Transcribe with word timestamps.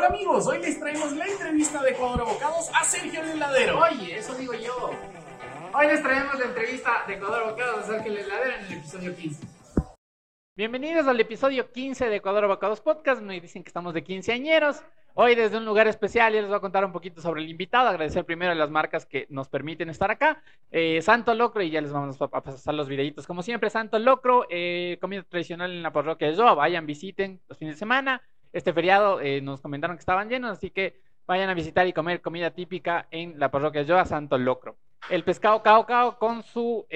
Hola 0.00 0.08
amigos, 0.08 0.46
hoy 0.46 0.62
les 0.62 0.80
traemos 0.80 1.12
la 1.12 1.26
entrevista 1.26 1.82
de 1.82 1.90
Ecuador 1.90 2.22
Abocados 2.22 2.70
a 2.72 2.84
Sergio 2.84 3.20
el 3.20 3.32
heladero. 3.32 3.80
Oye, 3.80 4.16
eso 4.16 4.34
digo 4.34 4.54
yo. 4.54 4.92
Hoy 5.74 5.86
les 5.88 6.02
traemos 6.02 6.38
la 6.38 6.46
entrevista 6.46 7.04
de 7.06 7.16
Ecuador 7.16 7.42
Abocados 7.42 7.80
a 7.80 7.86
Sergio 7.86 8.12
el 8.12 8.18
heladero 8.20 8.56
en 8.56 8.64
el 8.64 8.72
episodio 8.78 9.14
15. 9.14 9.46
Bienvenidos 10.56 11.06
al 11.06 11.20
episodio 11.20 11.70
15 11.70 12.08
de 12.08 12.16
Ecuador 12.16 12.44
Abocados 12.44 12.80
Podcast. 12.80 13.20
Me 13.20 13.38
dicen 13.42 13.62
que 13.62 13.68
estamos 13.68 13.92
de 13.92 14.02
quinceañeros. 14.02 14.82
Hoy 15.12 15.34
desde 15.34 15.58
un 15.58 15.66
lugar 15.66 15.86
especial 15.86 16.32
ya 16.32 16.40
les 16.40 16.48
voy 16.48 16.56
a 16.56 16.60
contar 16.60 16.82
un 16.82 16.92
poquito 16.92 17.20
sobre 17.20 17.42
el 17.42 17.50
invitado. 17.50 17.86
Agradecer 17.86 18.24
primero 18.24 18.52
a 18.52 18.54
las 18.54 18.70
marcas 18.70 19.04
que 19.04 19.26
nos 19.28 19.50
permiten 19.50 19.90
estar 19.90 20.10
acá. 20.10 20.42
Eh, 20.70 21.02
Santo 21.02 21.34
Locro, 21.34 21.60
y 21.60 21.68
ya 21.68 21.82
les 21.82 21.92
vamos 21.92 22.16
a 22.22 22.28
pasar 22.28 22.72
los 22.72 22.88
videitos 22.88 23.26
como 23.26 23.42
siempre. 23.42 23.68
Santo 23.68 23.98
Locro, 23.98 24.46
eh, 24.48 24.96
comida 24.98 25.24
tradicional 25.24 25.70
en 25.70 25.82
la 25.82 25.92
parroquia 25.92 26.30
de 26.30 26.36
Joa. 26.36 26.54
Vayan, 26.54 26.86
visiten 26.86 27.42
los 27.48 27.58
fines 27.58 27.74
de 27.74 27.78
semana. 27.78 28.22
Este 28.52 28.72
feriado 28.72 29.20
eh, 29.20 29.40
nos 29.40 29.60
comentaron 29.60 29.96
que 29.96 30.00
estaban 30.00 30.28
llenos, 30.28 30.50
así 30.50 30.70
que 30.70 31.00
vayan 31.26 31.50
a 31.50 31.54
visitar 31.54 31.86
y 31.86 31.92
comer 31.92 32.20
comida 32.20 32.50
típica 32.50 33.06
en 33.10 33.38
la 33.38 33.50
parroquia 33.50 33.84
Joa, 33.86 34.04
Santo 34.04 34.38
Locro. 34.38 34.76
El 35.08 35.24
pescado 35.24 35.62
Cao 35.62 35.86
Cao 35.86 36.18
con 36.18 36.42
su 36.42 36.86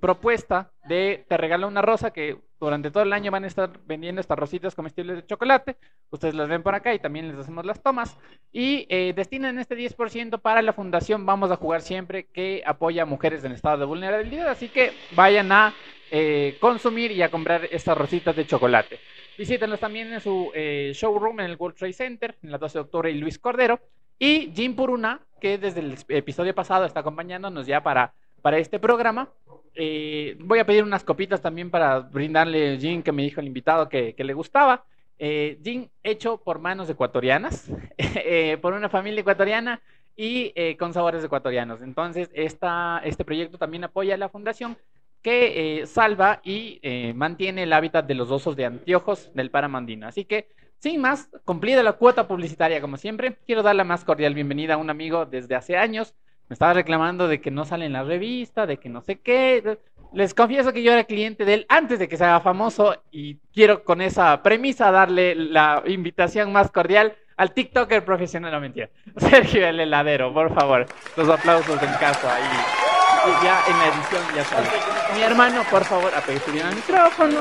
propuesta 0.00 0.70
de 0.84 1.24
te 1.28 1.36
regalo 1.36 1.66
una 1.66 1.82
rosa 1.82 2.12
que 2.12 2.38
durante 2.60 2.90
todo 2.90 3.02
el 3.02 3.12
año 3.14 3.30
van 3.30 3.44
a 3.44 3.46
estar 3.46 3.70
vendiendo 3.86 4.20
estas 4.20 4.38
rositas 4.38 4.74
comestibles 4.74 5.16
de 5.16 5.26
chocolate. 5.26 5.76
Ustedes 6.10 6.34
las 6.34 6.48
ven 6.48 6.62
por 6.62 6.74
acá 6.74 6.92
y 6.92 6.98
también 6.98 7.28
les 7.28 7.38
hacemos 7.38 7.64
las 7.64 7.82
tomas. 7.82 8.18
Y 8.52 8.86
eh, 8.90 9.14
destinan 9.16 9.58
este 9.58 9.76
10% 9.76 10.40
para 10.40 10.60
la 10.60 10.74
fundación 10.74 11.24
Vamos 11.24 11.50
a 11.50 11.56
Jugar 11.56 11.80
Siempre, 11.80 12.26
que 12.26 12.62
apoya 12.66 13.04
a 13.04 13.06
mujeres 13.06 13.42
en 13.44 13.52
estado 13.52 13.78
de 13.78 13.86
vulnerabilidad. 13.86 14.48
Así 14.48 14.68
que 14.68 14.92
vayan 15.12 15.50
a 15.52 15.72
eh, 16.10 16.58
consumir 16.60 17.12
y 17.12 17.22
a 17.22 17.30
comprar 17.30 17.66
estas 17.70 17.96
rositas 17.96 18.36
de 18.36 18.46
chocolate. 18.46 19.00
Visítenlos 19.40 19.80
también 19.80 20.12
en 20.12 20.20
su 20.20 20.52
eh, 20.54 20.92
showroom 20.94 21.40
en 21.40 21.46
el 21.46 21.56
World 21.56 21.74
Trade 21.74 21.94
Center, 21.94 22.36
en 22.42 22.50
la 22.50 22.58
12 22.58 22.76
de 22.76 22.82
octubre, 22.82 23.10
y 23.10 23.14
Luis 23.14 23.38
Cordero. 23.38 23.80
Y 24.18 24.52
Jim 24.54 24.76
Puruna, 24.76 25.18
que 25.40 25.56
desde 25.56 25.80
el 25.80 25.96
episodio 26.08 26.54
pasado 26.54 26.84
está 26.84 27.00
acompañándonos 27.00 27.66
ya 27.66 27.82
para, 27.82 28.12
para 28.42 28.58
este 28.58 28.78
programa. 28.78 29.30
Eh, 29.74 30.36
voy 30.40 30.58
a 30.58 30.66
pedir 30.66 30.84
unas 30.84 31.04
copitas 31.04 31.40
también 31.40 31.70
para 31.70 32.00
brindarle 32.00 32.76
gin 32.78 33.02
que 33.02 33.12
me 33.12 33.22
dijo 33.22 33.40
el 33.40 33.46
invitado 33.46 33.88
que, 33.88 34.14
le 34.14 34.34
gustaba. 34.34 34.84
Eh, 35.18 35.58
gin 35.64 35.90
hecho 36.02 36.36
por 36.36 36.58
manos 36.58 36.90
ecuatorianas, 36.90 37.72
eh, 37.96 38.58
por 38.60 38.74
una 38.74 38.90
familia 38.90 39.22
ecuatoriana 39.22 39.80
y 40.16 40.52
eh, 40.54 40.76
con 40.76 40.92
sabores 40.92 41.24
ecuatorianos. 41.24 41.80
Entonces, 41.80 42.28
esta, 42.34 43.00
este 43.04 43.24
proyecto 43.24 43.56
también 43.56 43.84
apoya 43.84 44.16
a 44.16 44.18
la 44.18 44.28
fundación 44.28 44.76
que 45.22 45.84
salva 45.86 46.40
y 46.42 46.80
mantiene 47.14 47.64
el 47.64 47.72
hábitat 47.72 48.06
de 48.06 48.14
los 48.14 48.30
osos 48.30 48.56
de 48.56 48.66
anteojos 48.66 49.30
del 49.34 49.50
Paramandino. 49.50 50.06
Así 50.06 50.24
que, 50.24 50.48
sin 50.78 51.00
más, 51.00 51.28
cumplida 51.44 51.82
la 51.82 51.94
cuota 51.94 52.26
publicitaria 52.26 52.80
como 52.80 52.96
siempre, 52.96 53.36
quiero 53.46 53.62
dar 53.62 53.76
la 53.76 53.84
más 53.84 54.04
cordial 54.04 54.34
bienvenida 54.34 54.74
a 54.74 54.78
un 54.78 54.90
amigo 54.90 55.26
desde 55.26 55.54
hace 55.54 55.76
años, 55.76 56.14
me 56.50 56.54
estaba 56.54 56.72
reclamando 56.72 57.28
de 57.28 57.40
que 57.40 57.52
no 57.52 57.64
sale 57.64 57.86
en 57.86 57.92
la 57.92 58.02
revista, 58.02 58.66
de 58.66 58.78
que 58.78 58.88
no 58.88 59.02
sé 59.02 59.20
qué. 59.20 59.78
Les 60.12 60.34
confieso 60.34 60.72
que 60.72 60.82
yo 60.82 60.92
era 60.92 61.04
cliente 61.04 61.44
de 61.44 61.54
él 61.54 61.66
antes 61.68 62.00
de 62.00 62.08
que 62.08 62.16
se 62.16 62.24
haga 62.24 62.40
famoso 62.40 62.96
y 63.12 63.36
quiero 63.54 63.84
con 63.84 64.00
esa 64.00 64.42
premisa 64.42 64.90
darle 64.90 65.36
la 65.36 65.80
invitación 65.86 66.52
más 66.52 66.72
cordial 66.72 67.14
al 67.36 67.54
TikToker 67.54 68.04
profesional, 68.04 68.50
no 68.50 68.60
mentira. 68.60 68.90
Sergio 69.16 69.64
el 69.64 69.78
heladero, 69.78 70.34
por 70.34 70.52
favor. 70.52 70.86
Los 71.16 71.28
aplausos 71.28 71.80
en 71.80 71.92
casa 71.92 72.34
ahí. 72.34 72.99
Ya 73.42 73.62
en 73.68 73.78
la 73.78 73.88
edición 73.88 74.22
ya 74.34 74.44
sale. 74.44 74.68
Mi 75.14 75.22
hermano, 75.22 75.62
por 75.70 75.84
favor, 75.84 76.12
apegue 76.14 76.40
bien 76.52 76.66
al 76.66 76.74
micrófono. 76.74 77.40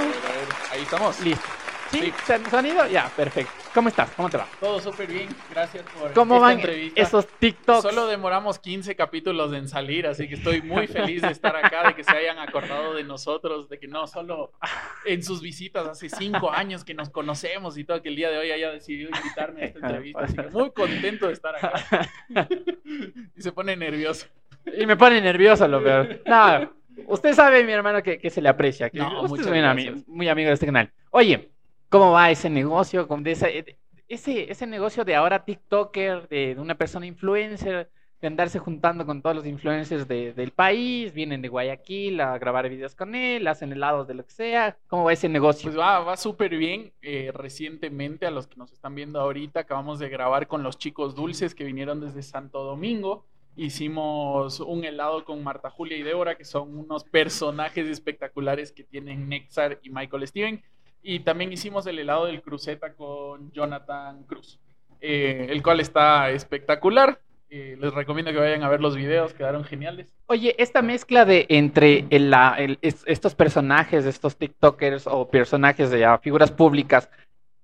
Ahí 0.71 0.81
estamos. 0.81 1.19
Listo. 1.21 1.47
¿Sí? 1.91 2.13
¿Sonido? 2.51 2.85
Ya, 2.87 3.09
perfecto. 3.15 3.51
¿Cómo 3.73 3.89
estás? 3.89 4.11
¿Cómo 4.11 4.29
te 4.29 4.37
va? 4.37 4.47
Todo 4.59 4.79
súper 4.79 5.07
bien. 5.07 5.27
Gracias 5.49 5.83
por 5.85 6.13
¿Cómo 6.13 6.35
esta 6.35 6.45
van 6.47 6.59
entrevista. 6.59 7.01
esos 7.01 7.27
TikToks? 7.27 7.81
Solo 7.81 8.05
demoramos 8.07 8.59
15 8.59 8.95
capítulos 8.95 9.53
en 9.53 9.67
salir, 9.67 10.05
así 10.05 10.27
que 10.27 10.35
estoy 10.35 10.61
muy 10.61 10.85
feliz 10.87 11.21
de 11.23 11.29
estar 11.31 11.55
acá, 11.55 11.87
de 11.87 11.95
que 11.95 12.03
se 12.03 12.11
hayan 12.11 12.37
acordado 12.37 12.93
de 12.93 13.03
nosotros, 13.03 13.69
de 13.69 13.79
que 13.79 13.87
no 13.87 14.05
solo 14.05 14.51
en 15.05 15.23
sus 15.23 15.41
visitas 15.41 15.87
hace 15.87 16.09
cinco 16.09 16.51
años 16.51 16.83
que 16.83 16.93
nos 16.93 17.09
conocemos 17.09 17.77
y 17.77 17.85
todo, 17.85 18.01
que 18.03 18.09
el 18.09 18.15
día 18.15 18.29
de 18.29 18.37
hoy 18.37 18.51
haya 18.51 18.69
decidido 18.69 19.09
invitarme 19.15 19.61
a 19.63 19.65
esta 19.65 19.79
entrevista. 19.87 20.21
Así 20.21 20.35
que 20.35 20.49
muy 20.49 20.71
contento 20.71 21.27
de 21.27 21.33
estar 21.33 21.55
acá. 21.55 22.07
y 23.35 23.41
se 23.41 23.51
pone 23.51 23.75
nervioso. 23.75 24.27
Y 24.77 24.85
me 24.85 24.97
pone 24.97 25.21
nervioso 25.21 25.67
lo 25.67 25.83
peor. 25.83 26.21
No, 26.25 26.71
usted 27.07 27.33
sabe, 27.33 27.63
mi 27.63 27.71
hermano, 27.71 28.03
que, 28.03 28.19
que 28.19 28.29
se 28.29 28.41
le 28.41 28.49
aprecia. 28.49 28.89
Que 28.89 28.99
no, 28.99 29.23
usted 29.23 29.41
es 29.41 29.47
muy 29.47 29.59
amigo, 29.59 29.95
muy 30.07 30.29
amigo 30.29 30.47
de 30.47 30.53
este 30.53 30.65
canal. 30.65 30.91
Oye, 31.11 31.49
cómo 31.89 32.11
va 32.11 32.31
ese 32.31 32.49
negocio, 32.49 33.07
con 33.07 33.25
ese, 33.27 33.77
ese, 34.07 34.51
ese 34.51 34.67
negocio 34.67 35.03
de 35.03 35.15
ahora 35.15 35.43
TikToker, 35.43 36.27
de, 36.29 36.55
una 36.57 36.75
persona 36.75 37.05
influencer, 37.05 37.89
de 38.21 38.27
andarse 38.27 38.59
juntando 38.59 39.05
con 39.05 39.21
todos 39.21 39.35
los 39.35 39.45
influencers 39.45 40.07
del 40.07 40.51
país, 40.51 41.13
vienen 41.13 41.41
de 41.41 41.47
Guayaquil 41.47 42.19
a 42.19 42.37
grabar 42.37 42.67
videos 42.67 42.93
con 42.93 43.15
él, 43.15 43.47
hacen 43.47 43.71
helados 43.71 44.07
de 44.07 44.13
lo 44.13 44.25
que 44.25 44.31
sea. 44.31 44.77
¿Cómo 44.87 45.05
va 45.05 45.13
ese 45.13 45.29
negocio? 45.29 45.69
Pues 45.69 45.79
va, 45.79 45.99
va 45.99 46.17
súper 46.17 46.57
bien. 46.57 46.91
Eh, 47.01 47.31
recientemente, 47.33 48.25
a 48.25 48.31
los 48.31 48.47
que 48.47 48.57
nos 48.57 48.73
están 48.73 48.93
viendo 48.93 49.21
ahorita, 49.21 49.61
acabamos 49.61 49.99
de 49.99 50.09
grabar 50.09 50.47
con 50.47 50.63
los 50.63 50.77
chicos 50.77 51.15
dulces 51.15 51.55
que 51.55 51.63
vinieron 51.63 52.01
desde 52.01 52.21
Santo 52.21 52.63
Domingo. 52.63 53.25
Hicimos 53.55 54.59
un 54.59 54.83
helado 54.83 55.25
con 55.25 55.43
Marta 55.43 55.69
Julia 55.69 55.97
y 55.97 56.03
Débora, 56.03 56.35
que 56.35 56.45
son 56.45 56.77
unos 56.77 57.03
personajes 57.03 57.87
espectaculares 57.87 58.71
que 58.71 58.83
tienen 58.83 59.27
Nexar 59.27 59.79
y 59.83 59.89
Michael 59.89 60.27
Steven. 60.27 60.63
Y 61.01 61.19
también 61.21 61.51
hicimos 61.51 61.85
el 61.87 61.99
helado 61.99 62.25
del 62.25 62.41
cruceta 62.41 62.93
con 62.93 63.51
Jonathan 63.51 64.23
Cruz, 64.23 64.59
eh, 65.01 65.47
el 65.49 65.61
cual 65.63 65.79
está 65.79 66.29
espectacular. 66.31 67.19
Eh, 67.51 67.75
les 67.79 67.91
recomiendo 67.93 68.31
que 68.31 68.37
vayan 68.37 68.61
a 68.61 68.69
ver 68.69 68.79
los 68.79 68.95
videos, 68.95 69.33
quedaron 69.33 69.63
geniales. 69.63 70.13
Oye, 70.27 70.55
esta 70.59 70.83
mezcla 70.83 71.25
de 71.25 71.47
entre 71.49 72.05
estos 72.81 73.33
personajes, 73.33 74.05
estos 74.05 74.37
TikTokers 74.37 75.07
o 75.07 75.27
personajes 75.27 75.89
de 75.89 76.05
figuras 76.21 76.51
públicas, 76.51 77.09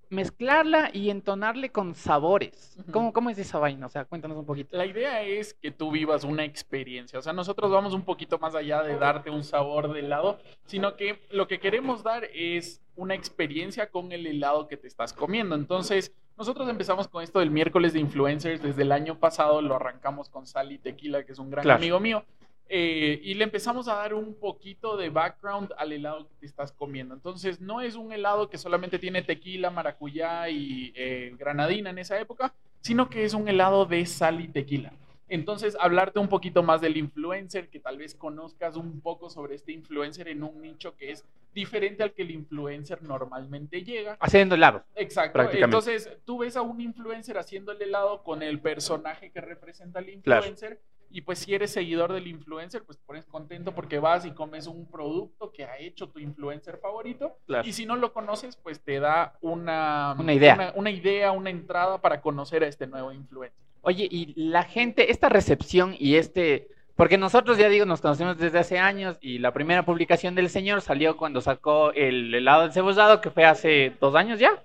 mezclarla 0.10 0.90
y 0.94 1.10
entonarle 1.10 1.72
con 1.72 1.96
sabores. 1.96 2.78
¿Cómo, 2.92 3.14
¿Cómo, 3.14 3.30
es 3.30 3.38
esa 3.38 3.60
vaina? 3.60 3.86
O 3.86 3.90
sea, 3.90 4.06
cuéntanos 4.06 4.38
un 4.38 4.46
poquito. 4.46 4.76
La 4.76 4.86
idea 4.86 5.22
es 5.24 5.54
que 5.54 5.72
tú 5.72 5.92
vivas 5.92 6.24
una 6.24 6.44
experiencia. 6.44 7.20
O 7.20 7.22
sea, 7.22 7.34
nosotros 7.34 7.72
vamos 7.72 7.94
un 7.94 8.04
poquito 8.04 8.38
más 8.40 8.56
allá 8.56 8.84
de 8.84 8.98
darte 8.98 9.30
un 9.30 9.44
sabor 9.44 9.92
de 9.94 10.00
helado, 10.00 10.40
sino 10.66 10.96
que 10.96 11.20
lo 11.32 11.48
que 11.48 11.60
queremos 11.60 12.04
dar 12.04 12.26
es 12.34 12.82
una 12.96 13.14
experiencia 13.14 13.90
con 13.90 14.12
el 14.12 14.26
helado 14.26 14.68
que 14.68 14.78
te 14.78 14.88
estás 14.88 15.14
comiendo. 15.14 15.56
Entonces, 15.56 16.14
nosotros 16.38 16.68
empezamos 16.68 17.08
con 17.08 17.24
esto 17.24 17.40
del 17.40 17.50
miércoles 17.50 17.94
de 17.94 18.00
influencers. 18.00 18.62
Desde 18.62 18.82
el 18.82 18.92
año 18.92 19.20
pasado 19.20 19.62
lo 19.62 19.76
arrancamos 19.76 20.30
con 20.30 20.46
Sally 20.46 20.78
Tequila, 20.78 21.24
que 21.24 21.32
es 21.32 21.40
un 21.40 21.50
gran 21.50 21.70
amigo 21.70 22.00
mío. 22.00 22.26
Eh, 22.68 23.20
y 23.24 23.36
le 23.36 23.44
empezamos 23.44 23.88
a 23.88 23.96
dar 23.96 24.14
un 24.14 24.34
poquito 24.34 24.98
de 24.98 25.09
background 25.09 25.72
al 25.78 25.92
helado 25.92 26.28
que 26.28 26.36
te 26.40 26.46
estás 26.48 26.72
comiendo. 26.72 27.14
Entonces, 27.14 27.62
no 27.62 27.81
es 27.81 27.96
un 27.96 28.12
helado 28.12 28.50
que 28.50 28.58
solamente 28.58 28.98
tiene 28.98 29.22
tequila, 29.22 29.70
maracuyá 29.70 30.50
y 30.50 30.92
eh, 30.96 31.36
granadina 31.38 31.92
en 31.92 32.00
esa 32.00 32.20
época, 32.20 32.53
sino 32.81 33.09
que 33.09 33.24
es 33.24 33.34
un 33.34 33.48
helado 33.48 33.86
de 33.86 34.06
sal 34.06 34.42
y 34.42 34.48
tequila. 34.48 34.94
Entonces, 35.28 35.76
hablarte 35.80 36.20
un 36.20 36.28
poquito 36.28 36.62
más 36.62 36.81
del 36.81 36.98
influencer, 36.98 37.70
que 37.70 37.80
tal 37.80 37.98
vez 37.98 38.14
conozcas 38.14 38.76
un 38.76 39.02
poco 39.02 39.30
sobre 39.30 39.56
este 39.56 39.72
influencer 39.72 40.28
en 40.28 40.44
un 40.44 40.62
nicho 40.62 40.96
que 40.96 41.12
es 41.12 41.26
diferente 41.53 42.03
al 42.03 42.14
que 42.14 42.22
el 42.22 42.32
influencer 42.32 43.02
normalmente 43.02 43.84
llega. 43.84 44.18
Haciendo 44.20 44.56
helado. 44.56 44.84
Exacto. 44.96 45.42
Entonces, 45.52 46.12
tú 46.26 46.40
ves 46.40 46.56
a 46.58 46.62
un 46.62 46.80
influencer 46.82 47.38
haciendo 47.38 47.72
el 47.72 47.82
helado 47.82 48.24
con 48.24 48.44
el 48.44 48.59
personaje 48.59 49.32
que 49.32 49.42
representa 49.42 50.00
al 50.00 50.09
influencer. 50.09 50.80
Y 51.10 51.22
pues 51.22 51.40
si 51.40 51.54
eres 51.54 51.72
seguidor 51.72 52.12
del 52.12 52.28
influencer, 52.28 52.84
pues 52.84 52.98
te 52.98 53.06
pones 53.06 53.26
contento 53.26 53.74
porque 53.74 54.00
vas 54.00 54.26
y 54.26 54.32
comes 54.32 54.68
un 54.68 54.86
producto 54.90 55.52
que 55.52 55.64
ha 55.64 55.78
hecho 55.78 56.10
tu 56.10 56.20
influencer 56.20 56.78
favorito. 56.78 57.38
Y 57.64 57.74
si 57.74 57.86
no 57.86 57.96
lo 57.96 58.12
conoces, 58.12 58.58
pues 58.58 58.82
te 58.82 59.00
da 59.00 59.38
una, 59.42 60.16
una 60.20 60.34
idea. 60.34 60.74
una 60.76 60.92
idea, 60.92 61.32
una 61.32 61.50
entrada 61.50 62.02
para 62.02 62.22
conocer 62.22 62.64
a 62.64 62.68
este 62.68 62.88
nuevo 62.88 63.12
influencer. 63.12 63.59
Oye, 63.82 64.08
y 64.09 64.34
la 64.35 64.64
gente, 64.64 65.12
esta 65.12 65.29
recepción 65.29 65.96
y 65.97 66.16
este, 66.16 66.70
porque 66.96 67.18
nosotros 67.18 67.58
ya 67.58 67.68
digo, 67.68 67.85
nos 67.85 68.02
conocemos 68.02 68.38
desde 68.38 68.59
hace 68.59 68.79
años 68.79 69.18
y 69.20 69.40
la 69.40 69.52
primera 69.52 69.84
publicación 69.84 70.34
del 70.34 70.50
señor 70.50 70.82
salió 70.82 71.18
cuando 71.18 71.41
sacó 71.41 71.91
el 71.91 72.34
helado 72.34 72.64
del 72.64 72.72
cebollado, 72.72 73.20
que 73.20 73.29
fue 73.29 73.46
hace 73.46 73.94
dos 74.00 74.16
años 74.16 74.40
ya. 74.40 74.64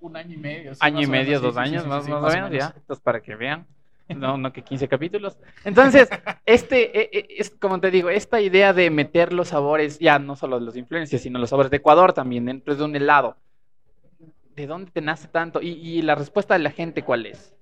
Un 0.00 0.16
año 0.16 0.34
y 0.34 0.36
medio. 0.36 0.72
año 0.80 1.00
y 1.00 1.06
medio, 1.06 1.40
dos 1.40 1.56
años, 1.56 1.86
más, 1.86 2.06
o 2.06 2.20
menos, 2.28 2.50
ya. 2.50 2.74
Entonces, 2.76 3.02
para 3.02 3.22
que 3.22 3.34
vean. 3.34 3.66
No, 4.08 4.36
no 4.36 4.52
que 4.52 4.62
15 4.62 4.86
capítulos. 4.88 5.38
Entonces, 5.64 6.08
este, 6.44 6.98
e, 6.98 7.10
e, 7.12 7.26
es 7.38 7.50
como 7.50 7.80
te 7.80 7.90
digo, 7.90 8.10
esta 8.10 8.40
idea 8.40 8.72
de 8.72 8.90
meter 8.90 9.32
los 9.32 9.48
sabores, 9.48 9.98
ya 9.98 10.18
no 10.18 10.36
solo 10.36 10.58
de 10.58 10.66
los 10.66 10.76
influencias, 10.76 11.22
sino 11.22 11.38
los 11.38 11.50
sabores 11.50 11.70
de 11.70 11.78
Ecuador 11.78 12.12
también, 12.12 12.44
dentro 12.44 12.74
de 12.74 12.84
un 12.84 12.94
helado. 12.94 13.36
¿De 14.54 14.66
dónde 14.66 14.90
te 14.90 15.00
nace 15.00 15.28
tanto? 15.28 15.60
y 15.62 16.02
la 16.02 16.14
respuesta 16.14 16.54
de 16.54 16.60
la 16.60 16.70
gente, 16.70 17.02
¿cuál 17.02 17.26
es? 17.26 17.53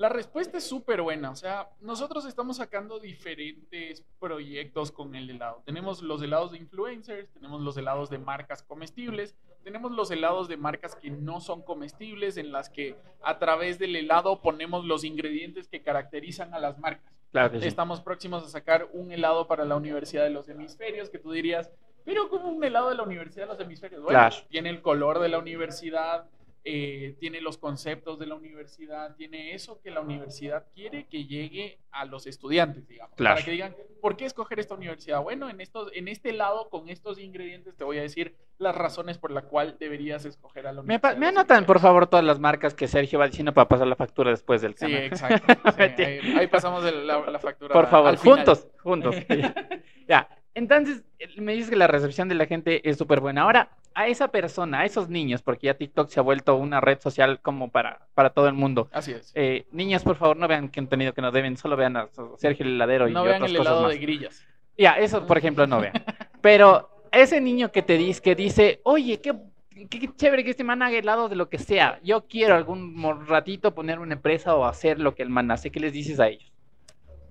La 0.00 0.08
respuesta 0.08 0.56
es 0.56 0.64
súper 0.64 1.02
buena. 1.02 1.30
O 1.30 1.36
sea, 1.36 1.68
nosotros 1.82 2.24
estamos 2.24 2.56
sacando 2.56 2.98
diferentes 2.98 4.02
proyectos 4.18 4.90
con 4.90 5.14
el 5.14 5.28
helado. 5.28 5.62
Tenemos 5.66 6.00
los 6.00 6.22
helados 6.22 6.52
de 6.52 6.56
influencers, 6.56 7.28
tenemos 7.34 7.60
los 7.60 7.76
helados 7.76 8.08
de 8.08 8.16
marcas 8.16 8.62
comestibles, 8.62 9.36
tenemos 9.62 9.92
los 9.92 10.10
helados 10.10 10.48
de 10.48 10.56
marcas 10.56 10.96
que 10.96 11.10
no 11.10 11.42
son 11.42 11.60
comestibles, 11.60 12.38
en 12.38 12.50
las 12.50 12.70
que 12.70 12.96
a 13.20 13.38
través 13.38 13.78
del 13.78 13.94
helado 13.94 14.40
ponemos 14.40 14.86
los 14.86 15.04
ingredientes 15.04 15.68
que 15.68 15.82
caracterizan 15.82 16.54
a 16.54 16.60
las 16.60 16.78
marcas. 16.78 17.12
Claro 17.30 17.50
que 17.50 17.60
sí. 17.60 17.68
Estamos 17.68 18.00
próximos 18.00 18.42
a 18.42 18.48
sacar 18.48 18.88
un 18.94 19.12
helado 19.12 19.48
para 19.48 19.66
la 19.66 19.76
Universidad 19.76 20.24
de 20.24 20.30
los 20.30 20.48
Hemisferios, 20.48 21.10
que 21.10 21.18
tú 21.18 21.30
dirías, 21.30 21.70
pero 22.06 22.30
como 22.30 22.48
un 22.48 22.64
helado 22.64 22.88
de 22.88 22.94
la 22.94 23.02
Universidad 23.02 23.44
de 23.44 23.52
los 23.52 23.60
Hemisferios. 23.60 24.00
Bueno, 24.02 24.18
Claro. 24.18 24.36
tiene 24.48 24.70
el 24.70 24.80
color 24.80 25.18
de 25.18 25.28
la 25.28 25.38
universidad, 25.38 26.24
eh, 26.64 27.16
tiene 27.18 27.40
los 27.40 27.56
conceptos 27.58 28.18
de 28.18 28.26
la 28.26 28.34
universidad, 28.34 29.16
tiene 29.16 29.54
eso 29.54 29.80
que 29.80 29.90
la 29.90 30.00
universidad 30.00 30.66
quiere 30.74 31.06
que 31.06 31.24
llegue 31.24 31.78
a 31.90 32.04
los 32.04 32.26
estudiantes, 32.26 32.86
digamos. 32.86 33.14
Claro. 33.16 33.36
Para 33.36 33.44
que 33.44 33.50
digan, 33.52 33.74
¿por 34.00 34.16
qué 34.16 34.26
escoger 34.26 34.60
esta 34.60 34.74
universidad? 34.74 35.22
Bueno, 35.22 35.48
en, 35.48 35.60
estos, 35.60 35.90
en 35.94 36.08
este 36.08 36.32
lado, 36.32 36.68
con 36.68 36.88
estos 36.90 37.18
ingredientes, 37.18 37.74
te 37.76 37.84
voy 37.84 37.98
a 37.98 38.02
decir 38.02 38.36
las 38.58 38.74
razones 38.74 39.16
por 39.16 39.30
la 39.30 39.42
cual 39.42 39.76
deberías 39.80 40.26
escoger 40.26 40.66
a 40.66 40.72
la 40.72 40.82
Me, 40.82 40.94
universidad. 40.96 41.16
me 41.16 41.26
los 41.26 41.36
anotan, 41.36 41.64
por 41.64 41.80
favor, 41.80 42.06
todas 42.06 42.24
las 42.26 42.38
marcas 42.38 42.74
que 42.74 42.88
Sergio 42.88 43.18
va 43.18 43.26
diciendo 43.26 43.54
para 43.54 43.66
pasar 43.68 43.86
la 43.86 43.96
factura 43.96 44.30
después 44.30 44.60
del 44.60 44.74
Sí, 44.74 44.80
canal. 44.80 45.02
exacto. 45.04 45.46
Sí, 45.96 46.02
ahí, 46.02 46.34
ahí 46.38 46.46
pasamos 46.48 46.84
el- 46.84 47.06
la, 47.06 47.20
la 47.30 47.38
factura. 47.38 47.72
Por 47.72 47.86
favor, 47.88 48.08
al 48.10 48.18
final. 48.18 48.36
juntos, 48.36 48.68
juntos. 48.82 49.16
ya. 50.08 50.28
Entonces, 50.54 51.04
me 51.36 51.52
dices 51.54 51.70
que 51.70 51.76
la 51.76 51.86
recepción 51.86 52.28
de 52.28 52.34
la 52.34 52.46
gente 52.46 52.88
es 52.88 52.98
súper 52.98 53.20
buena. 53.20 53.42
Ahora, 53.42 53.70
a 53.94 54.08
esa 54.08 54.28
persona, 54.28 54.80
a 54.80 54.84
esos 54.84 55.08
niños, 55.08 55.42
porque 55.42 55.66
ya 55.66 55.74
TikTok 55.74 56.08
se 56.08 56.20
ha 56.20 56.22
vuelto 56.22 56.56
una 56.56 56.80
red 56.80 57.00
social 57.00 57.40
como 57.40 57.70
para, 57.70 58.06
para 58.14 58.30
todo 58.30 58.48
el 58.48 58.54
mundo. 58.54 58.88
Así 58.92 59.12
es. 59.12 59.32
Eh, 59.34 59.66
niños, 59.72 60.02
por 60.02 60.16
favor, 60.16 60.36
no 60.36 60.48
vean 60.48 60.68
contenido 60.68 61.12
que 61.12 61.22
no 61.22 61.30
deben, 61.30 61.56
solo 61.56 61.76
vean 61.76 61.96
a 61.96 62.08
Sergio 62.36 62.64
el 62.64 62.72
heladero 62.74 63.08
y 63.08 63.12
no 63.12 63.22
vean 63.22 63.36
otras 63.36 63.50
el 63.50 63.56
cosas 63.58 63.82
más. 63.82 63.90
de 63.90 63.98
grillas. 63.98 64.46
Ya, 64.76 64.92
eso, 64.92 65.26
por 65.26 65.38
ejemplo, 65.38 65.66
no 65.66 65.80
vean. 65.80 65.92
Pero 66.40 67.04
ese 67.12 67.40
niño 67.40 67.70
que 67.70 67.82
te 67.82 67.96
dice, 67.96 68.22
que 68.22 68.34
dice, 68.34 68.80
oye, 68.84 69.20
qué, 69.20 69.34
qué, 69.70 69.88
qué 69.88 70.10
chévere 70.16 70.44
que 70.44 70.50
este 70.50 70.64
man 70.64 70.82
haga 70.82 70.96
helado 70.96 71.28
de 71.28 71.36
lo 71.36 71.48
que 71.48 71.58
sea. 71.58 72.00
Yo 72.02 72.26
quiero 72.26 72.54
algún 72.54 73.26
ratito 73.26 73.74
poner 73.74 73.98
una 73.98 74.14
empresa 74.14 74.54
o 74.54 74.64
hacer 74.64 74.98
lo 74.98 75.14
que 75.14 75.22
el 75.22 75.30
man 75.30 75.50
hace. 75.50 75.70
¿Qué 75.70 75.80
les 75.80 75.92
dices 75.92 76.18
a 76.20 76.28
ellos? 76.28 76.49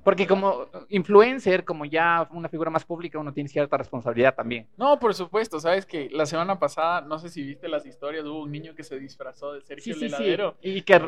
Porque 0.09 0.25
como 0.25 0.65
influencer, 0.89 1.63
como 1.63 1.85
ya 1.85 2.27
una 2.31 2.49
figura 2.49 2.71
más 2.71 2.83
pública, 2.83 3.19
uno 3.19 3.31
tiene 3.31 3.47
cierta 3.47 3.77
responsabilidad 3.77 4.33
también. 4.33 4.65
No, 4.75 4.99
por 4.99 5.13
supuesto, 5.13 5.59
sabes 5.59 5.85
que 5.85 6.09
la 6.09 6.25
semana 6.25 6.57
pasada, 6.57 7.01
no 7.01 7.19
sé 7.19 7.29
si 7.29 7.43
viste 7.43 7.67
las 7.67 7.85
historias, 7.85 8.25
hubo 8.25 8.41
un 8.41 8.51
niño 8.51 8.73
que 8.73 8.83
se 8.83 8.99
disfrazó 8.99 9.53
de 9.53 9.61
Sergio 9.61 9.93
el 9.93 10.05
heladero. 10.05 10.55
Y 10.63 10.81
que 10.81 10.99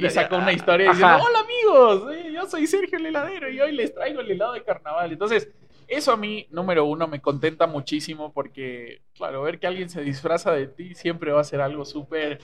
Y, 0.00 0.04
y 0.04 0.10
sacó 0.10 0.38
una 0.38 0.52
historia 0.52 0.88
diciendo, 0.88 1.14
Ajá. 1.14 1.24
hola 1.24 1.38
amigos, 1.38 2.32
yo 2.32 2.44
soy 2.46 2.66
Sergio 2.66 2.98
el 2.98 3.06
heladero 3.06 3.48
y 3.48 3.60
hoy 3.60 3.70
les 3.70 3.94
traigo 3.94 4.20
el 4.20 4.28
helado 4.28 4.54
de 4.54 4.64
carnaval. 4.64 5.12
Entonces, 5.12 5.48
eso 5.86 6.10
a 6.10 6.16
mí, 6.16 6.48
número 6.50 6.84
uno, 6.86 7.06
me 7.06 7.20
contenta 7.20 7.68
muchísimo 7.68 8.32
porque, 8.32 9.02
claro, 9.14 9.42
ver 9.42 9.60
que 9.60 9.68
alguien 9.68 9.88
se 9.90 10.02
disfraza 10.02 10.50
de 10.50 10.66
ti 10.66 10.96
siempre 10.96 11.30
va 11.30 11.40
a 11.40 11.44
ser 11.44 11.60
algo 11.60 11.84
súper 11.84 12.40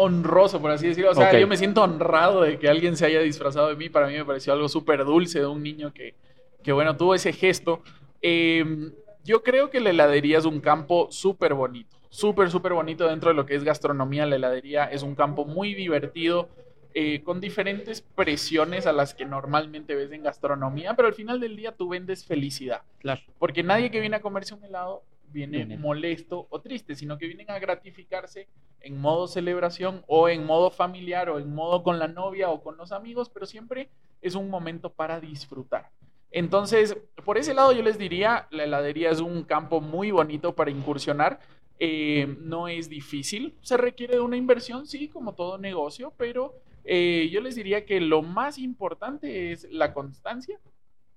honroso, 0.00 0.60
por 0.60 0.70
así 0.70 0.86
decirlo. 0.86 1.10
O 1.10 1.14
sea, 1.14 1.36
yo 1.36 1.48
me 1.48 1.56
siento 1.56 1.82
honrado 1.82 2.42
de 2.42 2.56
que 2.56 2.68
alguien 2.68 2.96
se 2.96 3.04
haya 3.04 3.20
disfrazado 3.20 3.68
de 3.68 3.74
mí. 3.74 3.88
Para 3.88 4.06
mí 4.06 4.14
me 4.14 4.24
pareció 4.24 4.52
algo 4.52 4.68
súper 4.68 5.04
dulce 5.04 5.40
de 5.40 5.46
un 5.46 5.60
niño 5.60 5.92
que, 5.92 6.14
que, 6.62 6.70
bueno, 6.70 6.96
tuvo 6.96 7.16
ese 7.16 7.32
gesto. 7.32 7.82
Eh, 8.22 8.92
yo 9.24 9.42
creo 9.42 9.70
que 9.70 9.80
la 9.80 9.90
heladería 9.90 10.38
es 10.38 10.44
un 10.44 10.60
campo 10.60 11.08
súper 11.10 11.52
bonito, 11.52 11.96
súper, 12.10 12.48
súper 12.48 12.74
bonito 12.74 13.08
dentro 13.08 13.30
de 13.30 13.34
lo 13.34 13.44
que 13.44 13.56
es 13.56 13.64
gastronomía. 13.64 14.24
La 14.24 14.36
heladería 14.36 14.84
es 14.84 15.02
un 15.02 15.16
campo 15.16 15.44
muy 15.44 15.74
divertido, 15.74 16.48
eh, 16.94 17.22
con 17.24 17.40
diferentes 17.40 18.00
presiones 18.00 18.86
a 18.86 18.92
las 18.92 19.14
que 19.14 19.24
normalmente 19.24 19.96
ves 19.96 20.12
en 20.12 20.22
gastronomía, 20.22 20.94
pero 20.94 21.08
al 21.08 21.14
final 21.14 21.40
del 21.40 21.56
día 21.56 21.72
tú 21.72 21.88
vendes 21.88 22.24
felicidad. 22.24 22.82
Claro. 23.00 23.20
Porque 23.40 23.64
nadie 23.64 23.90
que 23.90 23.98
viene 23.98 24.14
a 24.14 24.20
comerse 24.20 24.54
un 24.54 24.62
helado 24.64 25.02
viene 25.32 25.76
molesto 25.76 26.46
o 26.50 26.60
triste, 26.60 26.94
sino 26.94 27.18
que 27.18 27.26
vienen 27.26 27.50
a 27.50 27.58
gratificarse 27.58 28.48
en 28.80 29.00
modo 29.00 29.26
celebración 29.26 30.04
o 30.06 30.28
en 30.28 30.44
modo 30.44 30.70
familiar 30.70 31.28
o 31.30 31.38
en 31.38 31.54
modo 31.54 31.82
con 31.82 31.98
la 31.98 32.08
novia 32.08 32.50
o 32.50 32.62
con 32.62 32.76
los 32.76 32.92
amigos, 32.92 33.28
pero 33.28 33.46
siempre 33.46 33.88
es 34.22 34.34
un 34.34 34.50
momento 34.50 34.90
para 34.90 35.20
disfrutar. 35.20 35.90
Entonces, 36.30 36.96
por 37.24 37.38
ese 37.38 37.54
lado 37.54 37.72
yo 37.72 37.82
les 37.82 37.98
diría, 37.98 38.46
la 38.50 38.64
heladería 38.64 39.10
es 39.10 39.20
un 39.20 39.44
campo 39.44 39.80
muy 39.80 40.10
bonito 40.10 40.54
para 40.54 40.70
incursionar. 40.70 41.40
Eh, 41.80 42.36
no 42.40 42.66
es 42.66 42.88
difícil, 42.88 43.54
se 43.62 43.76
requiere 43.76 44.14
de 44.14 44.20
una 44.20 44.36
inversión, 44.36 44.86
sí, 44.86 45.08
como 45.08 45.34
todo 45.34 45.58
negocio, 45.58 46.12
pero 46.16 46.54
eh, 46.84 47.28
yo 47.30 47.40
les 47.40 47.54
diría 47.54 47.86
que 47.86 48.00
lo 48.00 48.22
más 48.22 48.58
importante 48.58 49.52
es 49.52 49.70
la 49.70 49.94
constancia, 49.94 50.58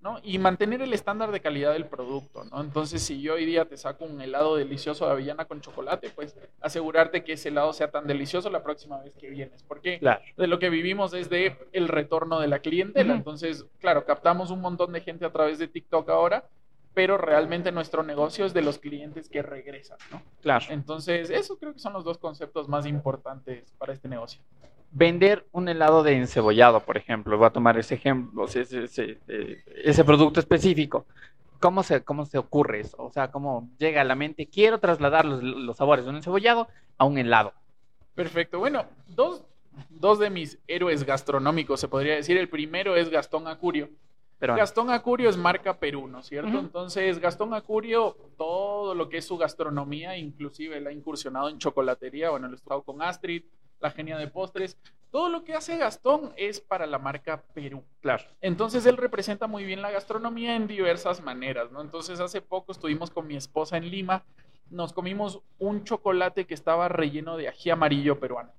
¿no? 0.01 0.19
Y 0.24 0.39
mantener 0.39 0.81
el 0.81 0.94
estándar 0.94 1.31
de 1.31 1.39
calidad 1.42 1.74
del 1.74 1.86
producto, 1.86 2.44
¿no? 2.45 2.62
Entonces, 2.62 3.01
si 3.03 3.21
yo 3.21 3.36
hoy 3.36 3.45
día 3.45 3.65
te 3.65 3.77
saco 3.77 4.06
un 4.06 4.19
helado 4.19 4.56
delicioso 4.56 5.06
de 5.06 5.12
avellana 5.12 5.45
con 5.45 5.62
chocolate, 5.62 6.09
pues 6.09 6.36
asegurarte 6.59 7.24
que 7.24 7.33
ese 7.33 7.50
helado 7.50 7.71
sea 7.74 7.92
tan 7.92 8.07
delicioso 8.07 8.50
la 8.50 8.63
próxima 8.63 9.00
vez 9.01 9.13
que 9.15 9.30
vienes, 9.30 9.63
porque 9.63 10.00
Claro. 10.00 10.21
de 10.38 10.48
lo 10.48 10.57
que 10.59 10.69
vivimos 10.69 11.13
es 11.13 11.30
de 11.30 11.56
el 11.71 11.88
retorno 11.88 12.39
de 12.39 12.48
la 12.48 12.59
clientela. 12.59 13.13
Entonces, 13.13 13.65
claro, 13.80 14.03
captamos 14.06 14.50
un 14.50 14.62
montón 14.62 14.92
de 14.92 15.01
gente 15.01 15.25
a 15.25 15.31
través 15.31 15.59
de 15.59 15.68
TikTok 15.68 16.09
ahora, 16.09 16.45
pero 16.94 17.18
realmente 17.18 17.71
nuestro 17.71 18.04
negocio 18.04 18.45
es 18.45 18.54
de 18.54 18.62
los 18.63 18.77
clientes 18.80 19.30
que 19.30 19.42
regresan, 19.42 19.97
¿no? 20.12 20.21
Claro. 20.42 20.65
Entonces, 20.69 21.30
eso 21.30 21.57
creo 21.57 21.74
que 21.74 21.80
son 21.80 21.94
los 21.94 22.04
dos 22.04 22.18
conceptos 22.18 22.68
más 22.68 22.86
importantes 22.86 23.71
para 23.77 23.94
este 23.94 24.09
negocio. 24.09 24.42
Vender 24.93 25.45
un 25.53 25.69
helado 25.69 26.03
de 26.03 26.17
encebollado, 26.17 26.81
por 26.81 26.97
ejemplo, 26.97 27.38
voy 27.38 27.47
a 27.47 27.51
tomar 27.51 27.77
ese 27.77 27.95
ejemplo, 27.95 28.45
ese, 28.45 28.61
ese- 28.61 28.83
ese, 28.83 29.19
eh, 29.27 29.63
ese 29.85 30.03
producto 30.03 30.39
específico. 30.39 31.05
¿Cómo 31.59 31.83
se, 31.83 32.03
¿Cómo 32.03 32.25
se 32.25 32.38
ocurre 32.38 32.81
eso? 32.81 32.97
O 32.99 33.11
sea, 33.11 33.31
¿cómo 33.31 33.69
llega 33.77 34.01
a 34.01 34.03
la 34.03 34.15
mente? 34.15 34.47
Quiero 34.47 34.79
trasladar 34.79 35.25
los, 35.25 35.41
los 35.43 35.77
sabores 35.77 36.03
de 36.03 36.09
un 36.09 36.17
encebollado 36.17 36.67
a 36.97 37.05
un 37.05 37.17
helado. 37.17 37.53
Perfecto. 38.15 38.59
Bueno, 38.59 38.85
dos, 39.07 39.43
dos 39.89 40.19
de 40.19 40.29
mis 40.29 40.59
héroes 40.67 41.05
gastronómicos, 41.05 41.79
se 41.79 41.87
podría 41.87 42.15
decir. 42.15 42.35
El 42.37 42.49
primero 42.49 42.95
es 42.97 43.09
Gastón 43.09 43.47
Acurio. 43.47 43.89
Pero 44.39 44.55
Gastón 44.55 44.89
Acurio 44.89 45.29
es 45.29 45.37
marca 45.37 45.77
Perú, 45.77 46.07
¿no 46.07 46.19
es 46.19 46.25
cierto? 46.25 46.57
Entonces, 46.59 47.19
Gastón 47.19 47.53
Acurio, 47.53 48.17
todo 48.37 48.95
lo 48.95 49.07
que 49.07 49.17
es 49.17 49.25
su 49.25 49.37
gastronomía, 49.37 50.17
inclusive 50.17 50.77
él 50.77 50.87
ha 50.87 50.91
incursionado 50.91 51.47
en 51.47 51.59
chocolatería, 51.59 52.31
bueno, 52.31 52.47
lo 52.47 52.53
he 52.53 52.55
estado 52.57 52.81
con 52.81 53.03
Astrid, 53.03 53.44
la 53.81 53.92
genia 53.92 54.18
de 54.18 54.28
postres. 54.28 54.78
Todo 55.12 55.28
lo 55.28 55.44
que 55.44 55.56
hace 55.56 55.78
Gastón 55.78 56.31
es 56.38 56.62
para 56.62 56.86
la 56.86 56.98
marca 56.98 57.44
Perú. 57.54 57.83
claro. 58.00 58.24
Entonces 58.39 58.86
él 58.86 58.95
representa 58.95 59.48
muy 59.48 59.66
bien 59.66 59.81
la 59.81 59.92
gastronomía 59.92 60.56
en 60.56 60.68
diversas 60.68 61.22
maneras, 61.22 61.72
¿no? 61.72 61.81
Entonces 61.81 62.19
hace 62.19 62.42
poco 62.42 62.72
estuvimos 62.72 63.12
con 63.12 63.28
mi 63.28 63.36
esposa 63.36 63.75
en 63.75 63.89
Lima, 63.89 64.24
nos 64.69 64.94
comimos 64.94 65.42
un 65.60 65.83
chocolate 65.83 66.45
que 66.45 66.54
estaba 66.54 66.88
relleno 66.88 67.36
de 67.36 67.50
ají 67.50 67.69
amarillo 67.72 68.19
peruano. 68.19 68.51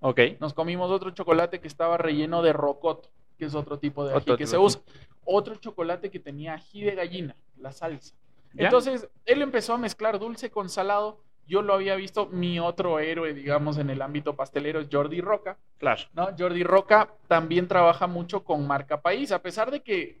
Ok. 0.00 0.20
Nos 0.38 0.54
comimos 0.54 0.90
otro 0.90 1.10
chocolate 1.10 1.60
que 1.60 1.66
estaba 1.66 1.98
relleno 1.98 2.42
de 2.42 2.52
rocoto, 2.52 3.10
que 3.36 3.46
es 3.46 3.54
otro 3.56 3.78
tipo 3.78 4.04
de 4.04 4.12
ají 4.12 4.22
Otro 4.22 4.36
que 4.36 4.46
se 4.46 4.56
usa. 4.56 4.80
Otro 5.24 5.56
chocolate 5.56 6.10
que 6.10 6.20
tenía 6.20 6.54
ají 6.54 6.82
de 6.82 6.94
gallina, 6.94 7.34
la 7.56 7.72
salsa. 7.72 8.14
¿Ya? 8.54 8.66
Entonces, 8.66 9.08
él 9.26 9.42
empezó 9.42 9.74
a 9.74 9.78
mezclar 9.78 10.18
dulce 10.18 10.50
con 10.50 10.68
salado. 10.68 11.20
Yo 11.48 11.62
lo 11.62 11.74
había 11.74 11.96
visto, 11.96 12.26
mi 12.26 12.60
otro 12.60 12.98
héroe, 12.98 13.32
digamos, 13.34 13.78
en 13.78 13.88
el 13.90 14.02
ámbito 14.02 14.36
pastelero 14.36 14.80
es 14.80 14.88
Jordi 14.92 15.20
Roca. 15.20 15.56
Claro. 15.78 16.02
¿no? 16.12 16.28
Jordi 16.38 16.62
Roca 16.62 17.08
también 17.26 17.66
trabaja 17.66 18.06
mucho 18.06 18.44
con 18.44 18.66
marca 18.66 19.00
país, 19.00 19.32
a 19.32 19.40
pesar 19.42 19.70
de 19.70 19.80
que 19.82 20.20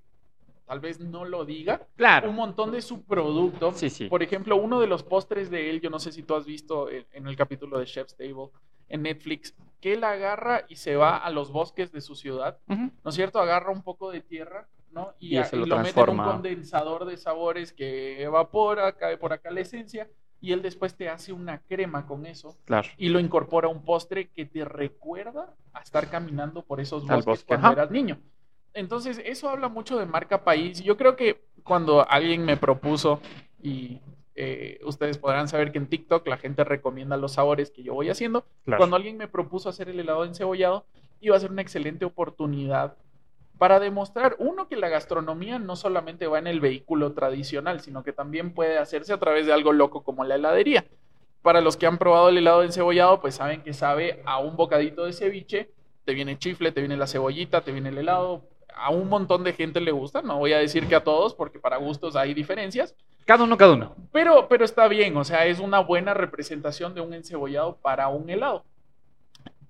tal 0.66 0.80
vez 0.80 1.00
no 1.00 1.24
lo 1.24 1.44
diga, 1.44 1.80
Claro. 1.96 2.28
un 2.30 2.36
montón 2.36 2.72
de 2.72 2.82
su 2.82 3.02
producto. 3.04 3.72
Sí, 3.72 3.88
sí. 3.90 4.08
Por 4.08 4.22
ejemplo, 4.22 4.56
uno 4.56 4.80
de 4.80 4.86
los 4.86 5.02
postres 5.02 5.50
de 5.50 5.70
él, 5.70 5.80
yo 5.80 5.90
no 5.90 5.98
sé 5.98 6.12
si 6.12 6.22
tú 6.22 6.34
has 6.34 6.44
visto 6.46 6.90
en, 6.90 7.06
en 7.12 7.26
el 7.26 7.36
capítulo 7.36 7.78
de 7.78 7.84
Chef's 7.86 8.16
Table 8.16 8.50
en 8.88 9.02
Netflix, 9.02 9.54
que 9.80 9.92
él 9.94 10.04
agarra 10.04 10.64
y 10.68 10.76
se 10.76 10.96
va 10.96 11.16
a 11.18 11.30
los 11.30 11.52
bosques 11.52 11.92
de 11.92 12.00
su 12.00 12.14
ciudad. 12.14 12.58
¿no 12.66 12.90
es 13.06 13.14
cierto? 13.14 13.38
Agarra 13.38 13.70
un 13.70 13.82
poco 13.82 14.10
de 14.10 14.20
tierra, 14.22 14.66
¿no? 14.92 15.12
Y, 15.18 15.34
Y 15.34 15.36
a- 15.36 15.42
eso 15.42 15.56
y 15.56 15.60
lo 15.60 15.66
lo, 15.66 15.78
mete 15.78 16.00
en 16.00 16.08
un 16.10 16.16
condensador 16.24 17.04
de 17.04 17.16
sabores 17.18 17.72
que 17.72 18.22
evapora, 18.22 18.92
cae 18.92 19.16
por 19.18 19.32
acá 19.34 19.50
la 19.50 19.60
esencia, 19.60 20.08
y 20.40 20.52
él 20.52 20.62
después 20.62 20.94
te 20.94 21.08
hace 21.08 21.32
una 21.32 21.58
crema 21.62 22.06
con 22.06 22.24
eso 22.26 22.56
Claro. 22.64 22.88
y 22.96 23.08
lo 23.08 23.18
incorpora 23.20 23.66
a 23.68 23.70
un 23.70 23.82
postre 23.84 24.28
que 24.28 24.44
te 24.46 24.64
recuerda 24.64 25.54
a 25.72 25.80
estar 25.80 26.08
caminando 26.08 26.62
por 26.62 26.80
esos 26.80 27.02
bosques 27.06 27.24
bosque, 27.24 27.44
cuando 27.46 27.66
ajá. 27.68 27.72
eras 27.74 27.90
niño. 27.90 28.18
Entonces, 28.74 29.20
eso 29.24 29.48
habla 29.48 29.68
mucho 29.68 29.98
de 29.98 30.06
marca 30.06 30.44
país. 30.44 30.80
Yo 30.82 30.96
creo 30.96 31.16
que 31.16 31.42
cuando 31.64 32.08
alguien 32.08 32.44
me 32.44 32.56
propuso, 32.56 33.20
y 33.60 34.00
eh, 34.36 34.78
ustedes 34.84 35.18
podrán 35.18 35.48
saber 35.48 35.72
que 35.72 35.78
en 35.78 35.88
TikTok 35.88 36.24
la 36.28 36.36
gente 36.36 36.62
recomienda 36.62 37.16
los 37.16 37.32
sabores 37.32 37.70
que 37.72 37.82
yo 37.82 37.94
voy 37.94 38.08
haciendo, 38.08 38.44
Claro. 38.64 38.78
cuando 38.78 38.94
alguien 38.96 39.16
me 39.16 39.26
propuso 39.26 39.68
hacer 39.68 39.88
el 39.88 39.98
helado 39.98 40.24
encebollado, 40.24 40.84
iba 41.20 41.36
a 41.36 41.40
ser 41.40 41.50
una 41.50 41.62
excelente 41.62 42.04
oportunidad 42.04 42.96
para 43.58 43.80
demostrar, 43.80 44.36
uno, 44.38 44.68
que 44.68 44.76
la 44.76 44.88
gastronomía 44.88 45.58
no 45.58 45.74
solamente 45.74 46.28
va 46.28 46.38
en 46.38 46.46
el 46.46 46.60
vehículo 46.60 47.12
tradicional, 47.12 47.80
sino 47.80 48.04
que 48.04 48.12
también 48.12 48.54
puede 48.54 48.78
hacerse 48.78 49.12
a 49.12 49.18
través 49.18 49.46
de 49.46 49.52
algo 49.52 49.72
loco 49.72 50.02
como 50.04 50.24
la 50.24 50.36
heladería. 50.36 50.84
Para 51.42 51.60
los 51.60 51.76
que 51.76 51.86
han 51.86 51.98
probado 51.98 52.28
el 52.28 52.38
helado 52.38 52.62
encebollado, 52.62 53.20
pues 53.20 53.34
saben 53.34 53.62
que 53.62 53.72
sabe 53.72 54.22
a 54.26 54.38
un 54.38 54.56
bocadito 54.56 55.04
de 55.04 55.12
ceviche, 55.12 55.70
te 56.04 56.14
viene 56.14 56.38
chifle, 56.38 56.72
te 56.72 56.80
viene 56.80 56.96
la 56.96 57.06
cebollita, 57.06 57.62
te 57.62 57.72
viene 57.72 57.88
el 57.88 57.98
helado. 57.98 58.42
A 58.74 58.90
un 58.90 59.08
montón 59.08 59.42
de 59.42 59.52
gente 59.52 59.80
le 59.80 59.90
gusta, 59.90 60.22
no 60.22 60.38
voy 60.38 60.52
a 60.52 60.58
decir 60.58 60.86
que 60.86 60.94
a 60.94 61.02
todos, 61.02 61.34
porque 61.34 61.58
para 61.58 61.78
gustos 61.78 62.14
hay 62.14 62.32
diferencias, 62.34 62.94
Cada 63.24 63.44
uno, 63.44 63.56
cada 63.56 63.72
uno. 63.72 63.96
pero, 64.12 64.48
pero 64.48 64.64
está 64.64 64.86
bien, 64.88 65.16
o 65.16 65.24
sea, 65.24 65.46
es 65.46 65.58
una 65.58 65.80
buena 65.80 66.14
representación 66.14 66.94
de 66.94 67.00
un 67.00 67.12
encebollado 67.12 67.76
para 67.76 68.08
un 68.08 68.30
helado. 68.30 68.64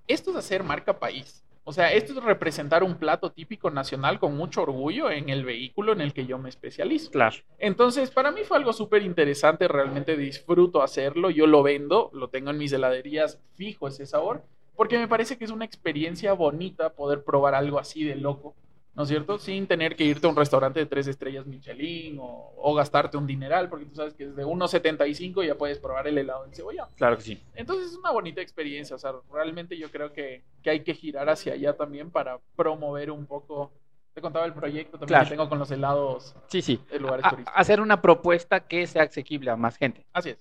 Esto 0.07 0.31
es 0.31 0.37
hacer 0.37 0.63
marca 0.63 0.99
país. 0.99 1.43
O 1.69 1.73
sea, 1.75 1.93
esto 1.93 2.15
es 2.15 2.25
representar 2.25 2.83
un 2.83 2.95
plato 2.95 3.31
típico 3.31 3.71
nacional 3.71 4.19
con 4.19 4.35
mucho 4.35 4.63
orgullo 4.63 5.11
en 5.11 5.29
el 5.29 5.45
vehículo 5.45 5.93
en 5.93 6.01
el 6.01 6.15
que 6.15 6.25
yo 6.25 6.39
me 6.39 6.49
especializo. 6.49 7.11
Claro. 7.11 7.37
Entonces, 7.59 8.11
para 8.11 8.33
mí 8.33 8.41
fue 8.43 8.57
algo 8.57 8.73
súper 8.73 9.03
interesante, 9.03 9.69
realmente 9.69 10.17
disfruto 10.17 10.81
hacerlo, 10.81 11.29
yo 11.29 11.47
lo 11.47 11.63
vendo, 11.63 12.09
lo 12.15 12.29
tengo 12.29 12.49
en 12.49 12.57
mis 12.57 12.73
heladerías 12.73 13.39
fijo 13.53 13.87
ese 13.87 14.07
sabor, 14.07 14.45
porque 14.77 14.97
me 14.97 15.09
parece 15.09 15.37
que 15.37 15.45
es 15.45 15.51
una 15.51 15.67
experiencia 15.67 16.33
bonita 16.33 16.95
poder 16.95 17.23
probar 17.23 17.55
algo 17.55 17.79
así 17.79 18.03
de 18.03 18.17
loco, 18.17 18.55
¿no 18.99 19.05
es 19.05 19.09
cierto? 19.09 19.39
Sin 19.39 19.67
tener 19.69 19.95
que 19.97 20.03
irte 20.05 20.27
a 20.27 20.31
un 20.31 20.35
restaurante 20.37 20.81
de 20.81 20.87
tres 20.87 21.07
estrellas 21.07 21.47
Michelin 21.47 22.19
o, 22.21 22.53
o 22.57 22.75
gastarte 22.75 23.17
un 23.17 23.27
dineral, 23.29 23.69
porque 23.71 23.87
tú 23.87 23.95
sabes 23.95 24.13
que 24.13 24.27
desde 24.27 24.45
1.75 24.45 25.47
ya 25.47 25.55
puedes 25.55 25.79
probar 25.79 26.07
el 26.09 26.19
helado 26.19 26.45
en 26.45 26.53
cebolla. 26.53 26.89
Claro 26.97 27.17
que 27.17 27.23
sí. 27.23 27.41
Entonces 27.55 27.93
es 27.93 27.97
una 27.97 28.11
bonita 28.11 28.41
experiencia, 28.43 28.97
o 28.97 28.99
sea, 28.99 29.13
realmente 29.33 29.79
yo 29.79 29.89
creo 29.91 30.13
que, 30.13 30.43
que 30.63 30.71
hay 30.71 30.81
que 30.81 30.95
girar 30.95 31.29
hacia 31.31 31.53
allá 31.55 31.75
también 31.77 32.11
para 32.11 32.39
promover 32.57 33.11
un 33.13 33.25
poco, 33.25 33.71
te 34.15 34.21
contaba 34.21 34.45
el 34.47 34.53
proyecto 34.53 34.99
también 34.99 35.07
Claro. 35.09 35.25
que 35.27 35.31
tengo 35.31 35.49
con 35.49 35.61
los 35.61 35.71
helados 35.71 36.35
Sí, 36.49 36.61
sí. 36.61 36.81
de 36.91 36.99
lugares 36.99 37.25
A- 37.25 37.31
turísticos. 37.31 37.61
hacer 37.61 37.81
una 37.81 38.03
propuesta 38.03 38.67
que 38.67 38.85
sea 38.89 39.05
asequible 39.05 39.51
a 39.53 39.57
más 39.57 39.77
gente. 39.77 40.05
Así 40.13 40.31
es. 40.31 40.39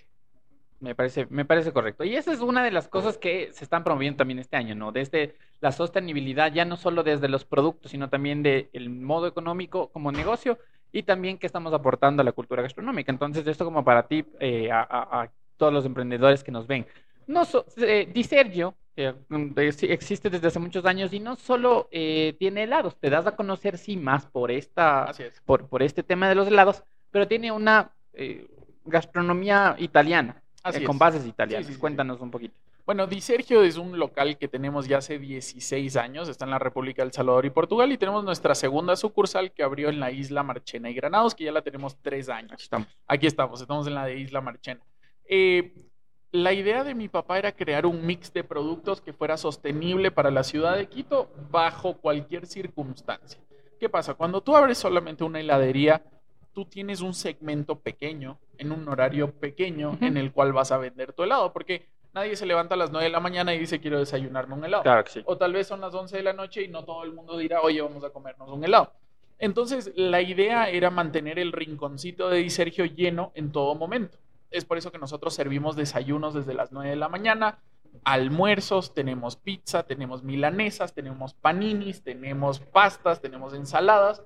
Me 0.79 0.93
parece, 0.93 1.25
me 1.31 1.43
parece 1.43 1.73
correcto. 1.73 2.03
Y 2.03 2.15
esa 2.15 2.31
es 2.31 2.39
una 2.39 2.63
de 2.63 2.69
las 2.71 2.87
cosas 2.87 3.17
que 3.17 3.51
se 3.51 3.63
están 3.63 3.83
promoviendo 3.83 4.17
también 4.17 4.37
este 4.37 4.57
año, 4.57 4.75
¿no? 4.75 4.91
Desde 4.91 5.35
la 5.59 5.71
sostenibilidad, 5.71 6.53
ya 6.53 6.65
no 6.65 6.77
solo 6.77 7.01
desde 7.03 7.27
los 7.29 7.45
productos, 7.45 7.89
sino 7.91 8.09
también 8.09 8.43
del 8.43 8.89
modo 8.91 9.25
económico 9.25 9.89
como 9.91 10.11
negocio 10.11 10.59
y 10.91 11.01
también 11.03 11.39
que 11.39 11.47
estamos 11.47 11.73
aportando 11.73 12.21
a 12.21 12.25
la 12.25 12.31
cultura 12.31 12.61
gastronómica. 12.61 13.11
Entonces, 13.11 13.47
esto 13.47 13.65
como 13.65 13.83
para 13.83 14.07
ti, 14.07 14.23
eh, 14.39 14.71
a, 14.71 14.81
a- 14.81 15.23
a 15.23 15.31
todos 15.57 15.73
los 15.73 15.83
emprendedores 15.85 16.43
que 16.43 16.51
nos 16.51 16.67
ven. 16.67 16.85
No 17.25 17.43
so- 17.45 17.65
eh, 17.77 18.07
Di 18.13 18.23
Sergio 18.23 18.77
eh, 18.95 19.13
de- 19.29 19.67
existe 19.89 20.29
desde 20.29 20.47
hace 20.47 20.59
muchos 20.59 20.85
años 20.85 21.11
y 21.11 21.19
no 21.19 21.35
solo 21.35 21.87
eh, 21.91 22.35
tiene 22.39 22.63
helados, 22.63 22.99
te 22.99 23.09
das 23.09 23.25
a 23.27 23.35
conocer, 23.35 23.77
sí, 23.79 23.97
más 23.97 24.25
por 24.27 24.51
esta 24.51 25.11
es. 25.17 25.41
por, 25.41 25.67
por 25.67 25.81
este 25.83 26.03
tema 26.03 26.29
de 26.29 26.35
los 26.35 26.47
helados, 26.47 26.83
pero 27.11 27.27
tiene 27.27 27.51
una 27.51 27.93
eh, 28.13 28.47
gastronomía 28.85 29.75
italiana, 29.79 30.41
Así 30.67 30.83
eh, 30.83 30.85
con 30.85 30.97
bases 30.97 31.25
italianas. 31.25 31.65
Sí, 31.65 31.71
sí, 31.71 31.75
sí, 31.75 31.79
Cuéntanos 31.79 32.19
un 32.21 32.31
poquito. 32.31 32.55
Bueno, 32.85 33.05
Di 33.05 33.19
Sergio 33.19 33.63
es 33.63 33.77
un 33.77 33.99
local 33.99 34.37
que 34.37 34.47
tenemos 34.47 34.87
ya 34.87 34.99
hace 34.99 35.19
16 35.19 35.97
años, 35.97 36.29
está 36.29 36.45
en 36.45 36.51
la 36.51 36.59
República 36.59 37.03
del 37.03 37.11
Salvador 37.11 37.45
y 37.45 37.49
Portugal 37.49 37.91
y 37.91 37.97
tenemos 37.97 38.23
nuestra 38.23 38.55
segunda 38.55 38.95
sucursal 38.95 39.51
que 39.51 39.61
abrió 39.61 39.89
en 39.89 39.99
la 39.99 40.11
isla 40.11 40.41
Marchena 40.41 40.89
y 40.89 40.93
Granados, 40.93 41.35
que 41.35 41.43
ya 41.43 41.51
la 41.51 41.61
tenemos 41.61 41.97
tres 42.01 42.29
Aquí 42.29 42.39
años. 42.39 42.61
estamos. 42.61 42.87
Aquí 43.05 43.27
estamos, 43.27 43.61
estamos 43.61 43.87
en 43.87 43.95
la 43.95 44.05
de 44.05 44.17
Isla 44.17 44.39
Marchena. 44.39 44.79
Eh, 45.25 45.73
la 46.31 46.53
idea 46.53 46.83
de 46.83 46.95
mi 46.95 47.09
papá 47.09 47.39
era 47.39 47.51
crear 47.51 47.85
un 47.85 48.05
mix 48.05 48.31
de 48.31 48.43
productos 48.43 49.01
que 49.01 49.13
fuera 49.13 49.37
sostenible 49.37 50.11
para 50.11 50.31
la 50.31 50.43
ciudad 50.43 50.77
de 50.77 50.87
Quito 50.87 51.29
bajo 51.51 51.97
cualquier 51.97 52.45
circunstancia. 52.45 53.41
¿Qué 53.79 53.89
pasa? 53.89 54.13
Cuando 54.13 54.41
tú 54.41 54.55
abres 54.55 54.77
solamente 54.77 55.23
una 55.23 55.39
heladería, 55.39 56.01
tú 56.53 56.65
tienes 56.65 57.01
un 57.01 57.13
segmento 57.13 57.79
pequeño, 57.79 58.39
en 58.57 58.71
un 58.71 58.87
horario 58.87 59.31
pequeño, 59.31 59.97
en 60.01 60.17
el 60.17 60.31
cual 60.31 60.53
vas 60.53 60.71
a 60.71 60.77
vender 60.77 61.13
tu 61.13 61.23
helado, 61.23 61.53
porque 61.53 61.87
nadie 62.13 62.35
se 62.35 62.45
levanta 62.45 62.75
a 62.75 62.77
las 62.77 62.91
9 62.91 63.05
de 63.05 63.11
la 63.11 63.19
mañana 63.19 63.53
y 63.53 63.59
dice 63.59 63.79
quiero 63.79 63.99
desayunarme 63.99 64.55
un 64.55 64.65
helado. 64.65 64.83
Claro 64.83 65.03
que 65.03 65.11
sí. 65.11 65.21
O 65.25 65.37
tal 65.37 65.53
vez 65.53 65.67
son 65.67 65.81
las 65.81 65.93
11 65.93 66.17
de 66.17 66.23
la 66.23 66.33
noche 66.33 66.63
y 66.63 66.67
no 66.67 66.83
todo 66.83 67.03
el 67.03 67.13
mundo 67.13 67.37
dirá, 67.37 67.61
oye, 67.61 67.81
vamos 67.81 68.03
a 68.03 68.09
comernos 68.09 68.49
un 68.49 68.63
helado. 68.63 68.91
Entonces, 69.39 69.91
la 69.95 70.21
idea 70.21 70.69
era 70.69 70.89
mantener 70.89 71.37
el 71.37 71.51
rinconcito 71.51 72.29
de 72.29 72.39
Di 72.39 72.49
Sergio 72.49 72.85
lleno 72.85 73.31
en 73.35 73.51
todo 73.51 73.75
momento. 73.75 74.17
Es 74.49 74.65
por 74.65 74.77
eso 74.77 74.91
que 74.91 74.97
nosotros 74.97 75.33
servimos 75.33 75.75
desayunos 75.75 76.33
desde 76.33 76.53
las 76.53 76.71
9 76.71 76.89
de 76.89 76.95
la 76.95 77.09
mañana, 77.09 77.59
almuerzos, 78.03 78.93
tenemos 78.93 79.35
pizza, 79.35 79.83
tenemos 79.83 80.23
milanesas, 80.23 80.93
tenemos 80.93 81.33
paninis, 81.33 82.01
tenemos 82.01 82.59
pastas, 82.59 83.21
tenemos 83.21 83.53
ensaladas, 83.53 84.23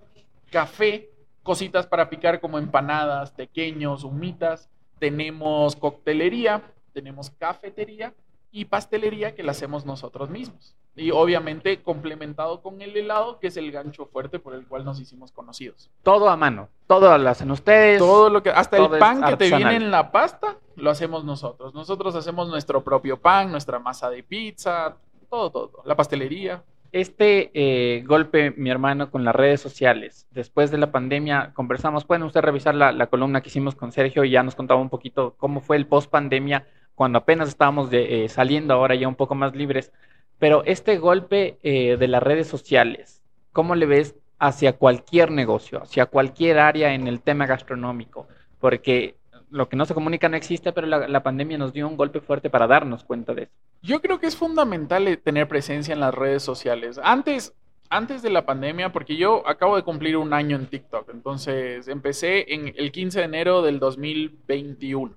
café, 0.49 1.10
cositas 1.43 1.87
para 1.87 2.09
picar 2.09 2.39
como 2.39 2.57
empanadas, 2.57 3.31
pequeños, 3.31 4.03
humitas, 4.03 4.69
tenemos 4.99 5.75
coctelería, 5.75 6.61
tenemos 6.93 7.29
cafetería 7.31 8.13
y 8.51 8.65
pastelería 8.65 9.33
que 9.33 9.43
la 9.43 9.51
hacemos 9.51 9.85
nosotros 9.85 10.29
mismos. 10.29 10.75
Y 10.95 11.11
obviamente 11.11 11.81
complementado 11.81 12.61
con 12.61 12.81
el 12.81 12.95
helado, 12.97 13.39
que 13.39 13.47
es 13.47 13.55
el 13.55 13.71
gancho 13.71 14.05
fuerte 14.05 14.39
por 14.39 14.53
el 14.53 14.67
cual 14.67 14.83
nos 14.83 14.99
hicimos 14.99 15.31
conocidos. 15.31 15.89
Todo 16.03 16.29
a 16.29 16.35
mano. 16.35 16.67
Todo 16.85 17.17
lo 17.17 17.29
hacen 17.29 17.49
ustedes. 17.49 17.97
Todo 17.97 18.29
lo 18.29 18.43
que, 18.43 18.49
hasta 18.49 18.75
todo 18.75 18.95
el 18.95 18.99
pan 18.99 19.23
que 19.23 19.37
te 19.37 19.55
viene 19.55 19.77
en 19.77 19.89
la 19.89 20.11
pasta, 20.11 20.57
lo 20.75 20.91
hacemos 20.91 21.23
nosotros. 21.23 21.73
Nosotros 21.73 22.13
hacemos 22.15 22.49
nuestro 22.49 22.83
propio 22.83 23.17
pan, 23.17 23.49
nuestra 23.49 23.79
masa 23.79 24.09
de 24.09 24.21
pizza, 24.21 24.97
todo, 25.29 25.49
todo. 25.49 25.67
todo. 25.69 25.83
La 25.85 25.95
pastelería. 25.95 26.61
Este 26.91 27.51
eh, 27.53 28.03
golpe, 28.05 28.51
mi 28.51 28.69
hermano, 28.69 29.11
con 29.11 29.23
las 29.23 29.33
redes 29.33 29.61
sociales, 29.61 30.27
después 30.31 30.71
de 30.71 30.77
la 30.77 30.91
pandemia, 30.91 31.51
conversamos, 31.53 32.03
pueden 32.03 32.23
ustedes 32.23 32.43
revisar 32.43 32.75
la, 32.75 33.07
columna 33.07 33.39
que 33.41 33.47
hicimos 33.47 33.75
con 33.75 33.93
Sergio 33.93 34.25
y 34.25 34.31
ya 34.31 34.43
nos 34.43 34.55
contaba 34.55 34.81
un 34.81 34.89
poquito 34.89 35.35
cómo 35.37 35.61
fue 35.61 35.77
el 35.77 35.87
post 35.87 36.09
pandemia, 36.11 36.67
cuando 36.93 37.19
apenas 37.19 37.47
estábamos 37.47 37.89
de- 37.91 38.25
eh, 38.25 38.29
saliendo 38.29 38.73
ahora 38.73 38.95
ya 38.95 39.07
un 39.07 39.15
poco 39.15 39.35
más 39.35 39.55
libres. 39.55 39.93
Pero 40.37 40.63
este 40.65 40.97
golpe 40.97 41.59
eh, 41.63 41.95
de 41.97 42.07
las 42.09 42.21
redes 42.23 42.47
sociales, 42.47 43.21
¿cómo 43.53 43.75
le 43.75 43.85
ves 43.85 44.15
hacia 44.39 44.73
cualquier 44.73 45.31
negocio, 45.31 45.83
hacia 45.83 46.07
cualquier 46.07 46.59
área 46.59 46.93
en 46.93 47.07
el 47.07 47.21
tema 47.21 47.45
gastronómico? 47.45 48.27
Porque 48.59 49.15
lo 49.51 49.69
que 49.69 49.75
no 49.75 49.85
se 49.85 49.93
comunica 49.93 50.29
no 50.29 50.37
existe, 50.37 50.71
pero 50.71 50.87
la, 50.87 51.23
pandemia 51.23 51.57
nos 51.57 51.73
dio 51.73 51.87
un 51.87 51.97
golpe 51.97 52.21
fuerte 52.21 52.49
para 52.49 52.67
darnos 52.67 53.03
cuenta 53.03 53.33
de 53.33 53.43
eso. 53.43 53.51
Yo 53.81 54.01
creo 54.01 54.19
que 54.19 54.27
es 54.27 54.35
fundamental 54.35 55.07
eh, 55.07 55.17
tener 55.17 55.47
presencia 55.47 55.93
en 55.93 55.99
las 55.99 56.13
redes 56.13 56.41
sociales. 56.41 56.99
Antes, 57.03 57.53
antes 57.89 58.21
de 58.21 58.29
la 58.29 58.45
pandemia, 58.45 58.91
porque 58.91 59.17
yo 59.17 59.47
acabo 59.47 59.75
de 59.75 59.83
cumplir 59.83 60.17
un 60.17 60.33
año 60.33 60.55
en 60.55 60.67
TikTok, 60.67 61.09
entonces 61.13 61.87
empecé 61.87 62.53
en 62.53 62.73
el 62.77 62.91
15 62.91 63.19
de 63.19 63.25
enero 63.25 63.61
del 63.61 63.79
2021. 63.79 65.13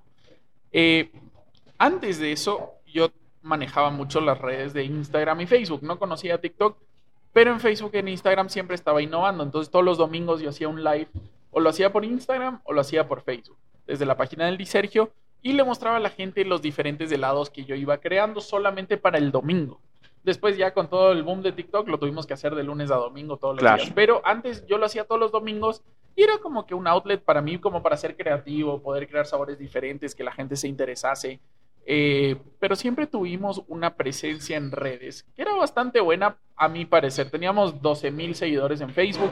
Eh, 0.73 1.09
antes 1.77 2.19
de 2.19 2.33
eso, 2.33 2.73
yo 2.85 3.09
manejaba 3.41 3.89
mucho 3.89 4.19
las 4.19 4.37
redes 4.37 4.73
de 4.73 4.83
Instagram 4.83 5.41
y 5.41 5.47
Facebook. 5.47 5.83
No 5.83 5.97
conocía 5.97 6.41
TikTok, 6.41 6.77
pero 7.31 7.51
en 7.51 7.59
Facebook 7.59 7.91
y 7.93 7.97
en 7.97 8.09
Instagram 8.09 8.49
siempre 8.49 8.75
estaba 8.75 9.01
innovando. 9.01 9.43
Entonces 9.43 9.71
todos 9.71 9.85
los 9.85 9.97
domingos 9.97 10.41
yo 10.41 10.49
hacía 10.49 10.67
un 10.67 10.83
live, 10.83 11.07
o 11.51 11.61
lo 11.61 11.69
hacía 11.69 11.93
por 11.93 12.03
Instagram 12.03 12.59
o 12.65 12.73
lo 12.73 12.81
hacía 12.81 13.07
por 13.07 13.21
Facebook, 13.21 13.57
desde 13.87 14.05
la 14.05 14.17
página 14.17 14.45
del 14.45 14.57
Di 14.57 14.65
Sergio, 14.65 15.11
y 15.41 15.53
le 15.53 15.63
mostraba 15.63 15.97
a 15.97 15.99
la 15.99 16.09
gente 16.09 16.43
los 16.43 16.61
diferentes 16.61 17.11
helados 17.11 17.49
que 17.49 17.65
yo 17.65 17.75
iba 17.75 17.97
creando 17.99 18.41
solamente 18.41 18.97
para 18.97 19.17
el 19.17 19.31
domingo. 19.31 19.79
Después 20.23 20.57
ya 20.57 20.73
con 20.73 20.89
todo 20.89 21.11
el 21.11 21.21
boom 21.21 21.43
de 21.43 21.51
TikTok 21.51 21.87
lo 21.87 21.99
tuvimos 21.99 22.25
que 22.25 22.33
hacer 22.33 22.55
de 22.55 22.63
lunes 22.63 22.89
a 22.89 22.95
domingo 22.95 23.37
todos 23.37 23.53
los 23.55 23.59
Claro. 23.61 23.83
días. 23.83 23.93
Pero 23.93 24.21
antes 24.25 24.65
yo 24.65 24.79
lo 24.79 24.87
hacía 24.87 25.03
todos 25.03 25.21
los 25.21 25.31
domingos 25.31 25.83
y 26.15 26.23
era 26.23 26.39
como 26.39 26.65
que 26.65 26.73
un 26.73 26.87
outlet 26.87 27.21
para 27.21 27.41
mí, 27.43 27.59
como 27.59 27.83
para 27.83 27.95
ser 27.95 28.17
creativo, 28.17 28.81
poder 28.81 29.07
crear 29.07 29.27
sabores 29.27 29.59
diferentes, 29.59 30.15
que 30.15 30.23
la 30.23 30.31
gente 30.31 30.55
se 30.55 30.67
interesase. 30.67 31.39
Eh, 31.85 32.37
pero 32.59 32.75
siempre 32.75 33.05
tuvimos 33.05 33.61
una 33.67 33.93
presencia 33.93 34.57
en 34.57 34.71
redes 34.71 35.23
que 35.35 35.43
era 35.43 35.53
bastante 35.53 35.99
buena 35.99 36.37
a 36.55 36.67
mi 36.67 36.85
parecer. 36.85 37.29
Teníamos 37.29 37.79
12 37.83 38.09
mil 38.09 38.33
seguidores 38.33 38.81
en 38.81 38.89
Facebook 38.89 39.29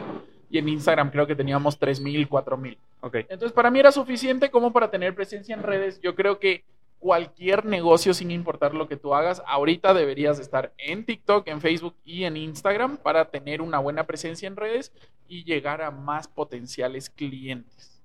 y 0.54 0.60
en 0.60 0.70
Instagram 0.70 1.10
creo 1.10 1.26
que 1.26 1.36
teníamos 1.36 1.80
3 1.80 2.00
mil, 2.00 2.30
4 2.30 2.58
mil. 2.58 2.78
Ok. 3.02 3.16
Entonces 3.28 3.52
para 3.52 3.72
mí 3.72 3.80
era 3.80 3.92
suficiente 3.92 4.52
como 4.52 4.72
para 4.72 4.92
tener 4.92 5.16
presencia 5.16 5.56
en 5.56 5.64
redes. 5.64 6.00
Yo 6.00 6.14
creo 6.14 6.38
que 6.38 6.64
cualquier 7.00 7.66
negocio, 7.66 8.14
sin 8.14 8.30
importar 8.30 8.76
lo 8.76 8.88
que 8.88 8.96
tú 8.96 9.16
hagas, 9.16 9.42
ahorita 9.48 9.96
deberías 9.96 10.38
estar 10.38 10.72
en 10.78 11.06
TikTok, 11.06 11.48
en 11.48 11.60
Facebook 11.60 11.96
y 12.06 12.26
en 12.26 12.38
Instagram 12.38 12.98
para 12.98 13.32
tener 13.32 13.64
una 13.64 13.80
buena 13.80 14.04
presencia 14.04 14.46
en 14.46 14.56
redes 14.56 14.94
y 15.28 15.44
llegar 15.44 15.82
a 15.82 15.90
más 15.90 16.28
potenciales 16.28 17.10
clientes. 17.10 18.04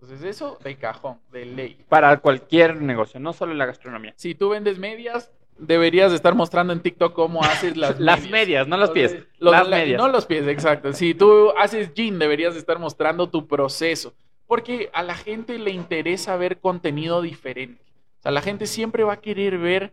Entonces 0.00 0.22
eso 0.22 0.56
de 0.62 0.76
cajón, 0.76 1.18
de 1.32 1.46
ley. 1.46 1.84
Para 1.88 2.16
cualquier 2.18 2.80
negocio, 2.80 3.18
no 3.18 3.32
solo 3.32 3.54
la 3.54 3.66
gastronomía. 3.66 4.14
Si 4.14 4.36
tú 4.36 4.50
vendes 4.50 4.78
medias, 4.78 5.32
deberías 5.58 6.12
estar 6.12 6.34
mostrando 6.34 6.72
en 6.72 6.80
TikTok 6.80 7.12
cómo 7.14 7.42
haces 7.42 7.76
las, 7.76 7.98
Las 8.00 8.28
medias, 8.30 8.66
no 8.68 8.76
los 8.76 8.90
pies. 8.90 9.16
Los- 9.38 9.52
las 9.52 9.68
la- 9.68 9.76
medias. 9.78 10.00
No 10.00 10.08
los 10.08 10.26
pies, 10.26 10.46
exacto. 10.46 10.92
Si 10.92 11.14
tú 11.14 11.52
haces 11.58 11.90
gin, 11.94 12.18
deberías 12.18 12.56
estar 12.56 12.78
mostrando 12.78 13.28
tu 13.28 13.46
proceso. 13.46 14.14
Porque 14.46 14.88
a 14.94 15.02
la 15.02 15.14
gente 15.14 15.58
le 15.58 15.70
interesa 15.72 16.36
ver 16.36 16.58
contenido 16.58 17.20
diferente. 17.20 17.82
O 18.18 18.22
sea, 18.22 18.32
la 18.32 18.40
gente 18.40 18.66
siempre 18.66 19.04
va 19.04 19.14
a 19.14 19.20
querer 19.20 19.58
ver 19.58 19.92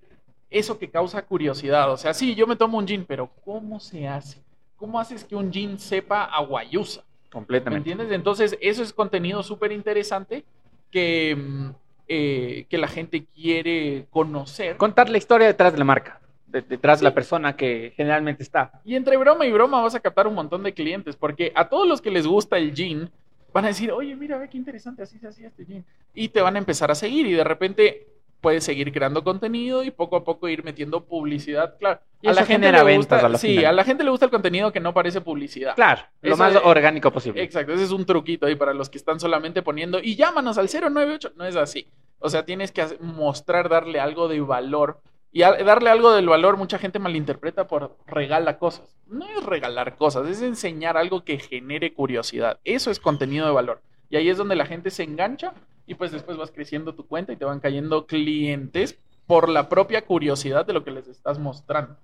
eso 0.50 0.80
que 0.80 0.90
causa 0.90 1.26
curiosidad. 1.26 1.92
O 1.92 1.98
sea, 1.98 2.14
sí, 2.14 2.36
yo 2.36 2.48
me 2.48 2.56
tomo 2.56 2.78
un 2.78 2.88
gin, 2.88 3.04
pero 3.06 3.30
¿cómo 3.44 3.80
se 3.82 4.08
hace? 4.08 4.42
¿Cómo 4.78 5.00
haces 5.00 5.24
que 5.26 5.36
un 5.36 5.52
gin 5.52 5.78
sepa 5.78 6.24
a 6.24 6.42
guayusa? 6.42 7.02
¿Me 7.26 7.30
Completamente. 7.32 7.90
entiendes? 7.92 8.16
Entonces, 8.16 8.58
eso 8.62 8.82
es 8.82 8.94
contenido 8.94 9.44
súper 9.44 9.74
interesante 9.74 10.46
que, 10.90 11.36
mm, 11.36 11.70
eh, 12.08 12.66
que 12.70 12.78
la 12.78 12.88
gente 12.88 13.26
quiere 13.34 14.06
conocer. 14.10 14.78
Contar 14.78 15.10
la 15.10 15.18
historia 15.18 15.48
detrás 15.48 15.74
de 15.74 15.80
la 15.80 15.86
marca. 15.86 16.20
de- 16.48 16.62
detrás 16.62 17.00
de 17.02 17.04
la 17.04 17.14
persona 17.14 17.58
que 17.58 17.92
generalmente 17.98 18.42
está. 18.42 18.80
Y 18.86 18.96
entre 18.96 19.18
broma 19.18 19.46
y 19.46 19.52
broma 19.52 19.82
vas 19.82 19.94
a 19.96 20.00
captar 20.00 20.26
un 20.26 20.36
montón 20.36 20.64
de 20.64 20.74
clientes, 20.74 21.18
porque 21.18 21.52
a 21.54 21.68
todos 21.68 21.86
los 21.86 22.02
que 22.02 22.12
les 22.12 22.26
gusta 22.26 22.58
el 22.58 22.74
gin 22.74 23.10
van 23.52 23.66
a 23.66 23.70
decir, 23.70 23.92
oye, 23.92 24.16
mira, 24.16 24.38
ve 24.38 24.48
qué 24.50 24.58
interesante, 24.58 25.04
así 25.04 25.18
se 25.20 25.28
hacía 25.28 25.48
este 25.50 25.66
gin. 25.66 25.84
Y 26.14 26.30
te 26.30 26.40
van 26.42 26.56
a 26.56 26.60
empezar 26.60 26.90
a 26.92 26.96
seguir 26.96 27.26
y 27.28 27.34
de 27.34 27.44
repente 27.44 28.08
puedes 28.46 28.64
seguir 28.64 28.92
creando 28.94 29.24
contenido 29.24 29.84
y 29.84 29.90
poco 29.90 30.16
a 30.18 30.24
poco 30.24 30.48
ir 30.48 30.64
metiendo 30.64 31.04
publicidad, 31.04 31.78
claro. 31.80 32.00
Y 32.22 32.30
eso 32.30 32.46
genera 32.46 32.78
le 32.80 32.84
ventas 32.84 32.98
gusta, 33.22 33.26
a 33.26 33.30
la 33.30 33.38
sí, 33.40 33.48
final. 33.56 33.66
a 33.66 33.72
la 33.72 33.84
gente 33.84 34.04
le 34.04 34.12
gusta 34.12 34.26
el 34.26 34.32
contenido 34.32 34.72
que 34.72 34.80
no 34.80 34.94
parece 34.94 35.20
publicidad. 35.22 35.74
Claro, 35.74 36.04
lo 36.22 36.38
más 36.38 36.54
es- 36.54 36.62
orgánico 36.64 37.12
posible. 37.12 37.42
Exacto, 37.42 37.74
ese 37.74 37.84
es 37.86 37.92
un 37.92 38.06
truquito 38.06 38.46
ahí 38.46 38.56
para 38.56 38.74
los 38.76 38.90
que 38.92 39.00
están 39.00 39.20
solamente 39.20 39.64
poniendo 39.64 39.98
y 40.00 40.16
llámanos 40.16 40.60
al 40.60 40.70
098. 40.70 41.32
No 41.36 41.44
es 41.46 41.56
así. 41.56 41.88
O 42.20 42.30
sea, 42.30 42.46
tienes 42.46 42.72
que 42.72 42.86
mostrar, 43.00 43.68
darle 43.68 44.00
algo 44.00 44.28
de 44.28 44.40
valor. 44.42 45.00
Y 45.32 45.42
a- 45.42 45.52
darle 45.64 45.90
algo 45.90 46.12
del 46.14 46.30
valor, 46.30 46.56
mucha 46.56 46.78
gente 46.78 47.00
malinterpreta 47.00 47.68
por 47.68 47.98
regala 48.06 48.60
cosas. 48.60 48.96
No 49.08 49.26
es 49.28 49.44
regalar 49.44 49.96
cosas, 49.96 50.28
es 50.28 50.42
enseñar 50.44 50.98
algo 50.98 51.24
que 51.24 51.40
genere 51.40 51.94
curiosidad. 51.94 52.60
Eso 52.64 52.92
es 52.92 53.00
contenido 53.00 53.46
de 53.48 53.52
valor. 53.54 53.82
Y 54.10 54.18
ahí 54.18 54.30
es 54.30 54.38
donde 54.38 54.56
la 54.56 54.66
gente 54.68 54.92
se 54.92 55.02
engancha 55.04 55.54
y 55.88 55.96
pues 55.96 56.12
después 56.12 56.38
vas 56.38 56.52
creciendo 56.52 56.96
tu 56.96 57.08
cuenta 57.08 57.34
y 57.34 57.36
te 57.38 57.46
van 57.46 57.60
cayendo 57.60 58.06
clientes 58.06 58.98
por 59.28 59.50
la 59.50 59.70
propia 59.70 60.04
curiosidad 60.06 60.66
de 60.66 60.74
lo 60.74 60.84
que 60.84 60.92
les 60.92 61.08
estás 61.08 61.40
mostrando. 61.40 61.96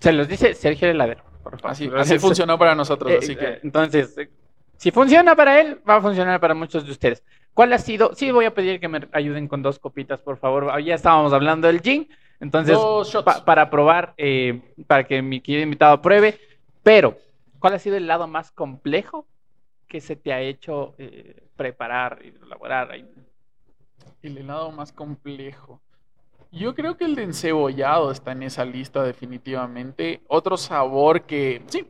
Se 0.00 0.12
los 0.12 0.28
dice 0.28 0.54
Sergio 0.54 0.88
Heladero. 0.88 1.22
Así, 1.62 1.90
así 1.96 2.18
funcionó 2.18 2.58
para 2.58 2.74
nosotros, 2.74 3.12
Eh, 3.12 3.18
así 3.18 3.32
eh, 3.32 3.36
que... 3.36 3.60
Entonces, 3.62 4.16
eh, 4.18 4.30
si 4.76 4.90
funciona 4.90 5.36
para 5.36 5.60
él, 5.60 5.80
va 5.88 5.96
a 5.96 6.00
funcionar 6.00 6.40
para 6.40 6.54
muchos 6.54 6.84
de 6.84 6.90
ustedes. 6.92 7.22
¿Cuál 7.52 7.72
ha 7.72 7.78
sido? 7.78 8.14
Sí, 8.14 8.30
voy 8.32 8.46
a 8.46 8.54
pedir 8.54 8.80
que 8.80 8.88
me 8.88 9.06
ayuden 9.12 9.46
con 9.46 9.62
dos 9.62 9.78
copitas, 9.78 10.20
por 10.20 10.38
favor. 10.38 10.68
Ah, 10.70 10.80
Ya 10.80 10.94
estábamos 10.94 11.32
hablando 11.32 11.68
del 11.68 11.80
gin, 11.80 12.08
entonces, 12.40 12.76
pa- 13.24 13.44
para 13.44 13.70
probar, 13.70 14.14
eh, 14.16 14.60
para 14.86 15.04
que 15.04 15.22
mi 15.22 15.40
querido 15.40 15.62
invitado 15.62 16.02
pruebe. 16.02 16.40
Pero, 16.82 17.16
¿cuál 17.60 17.74
ha 17.74 17.78
sido 17.78 17.96
el 17.96 18.06
lado 18.08 18.26
más 18.26 18.50
complejo 18.50 19.26
que 19.86 20.00
se 20.00 20.16
te 20.16 20.32
ha 20.32 20.40
hecho 20.40 20.94
eh, 20.98 21.43
preparar 21.56 22.20
y 22.24 22.28
elaborar? 22.28 22.90
ahí? 22.90 23.08
El 24.22 24.38
helado 24.38 24.70
más 24.72 24.92
complejo. 24.92 25.80
Yo 26.50 26.74
creo 26.74 26.96
que 26.96 27.04
el 27.04 27.16
de 27.16 27.24
encebollado 27.24 28.12
está 28.12 28.32
en 28.32 28.44
esa 28.44 28.64
lista 28.64 29.02
definitivamente. 29.02 30.22
Otro 30.28 30.56
sabor 30.56 31.22
que... 31.22 31.62
Sí. 31.66 31.86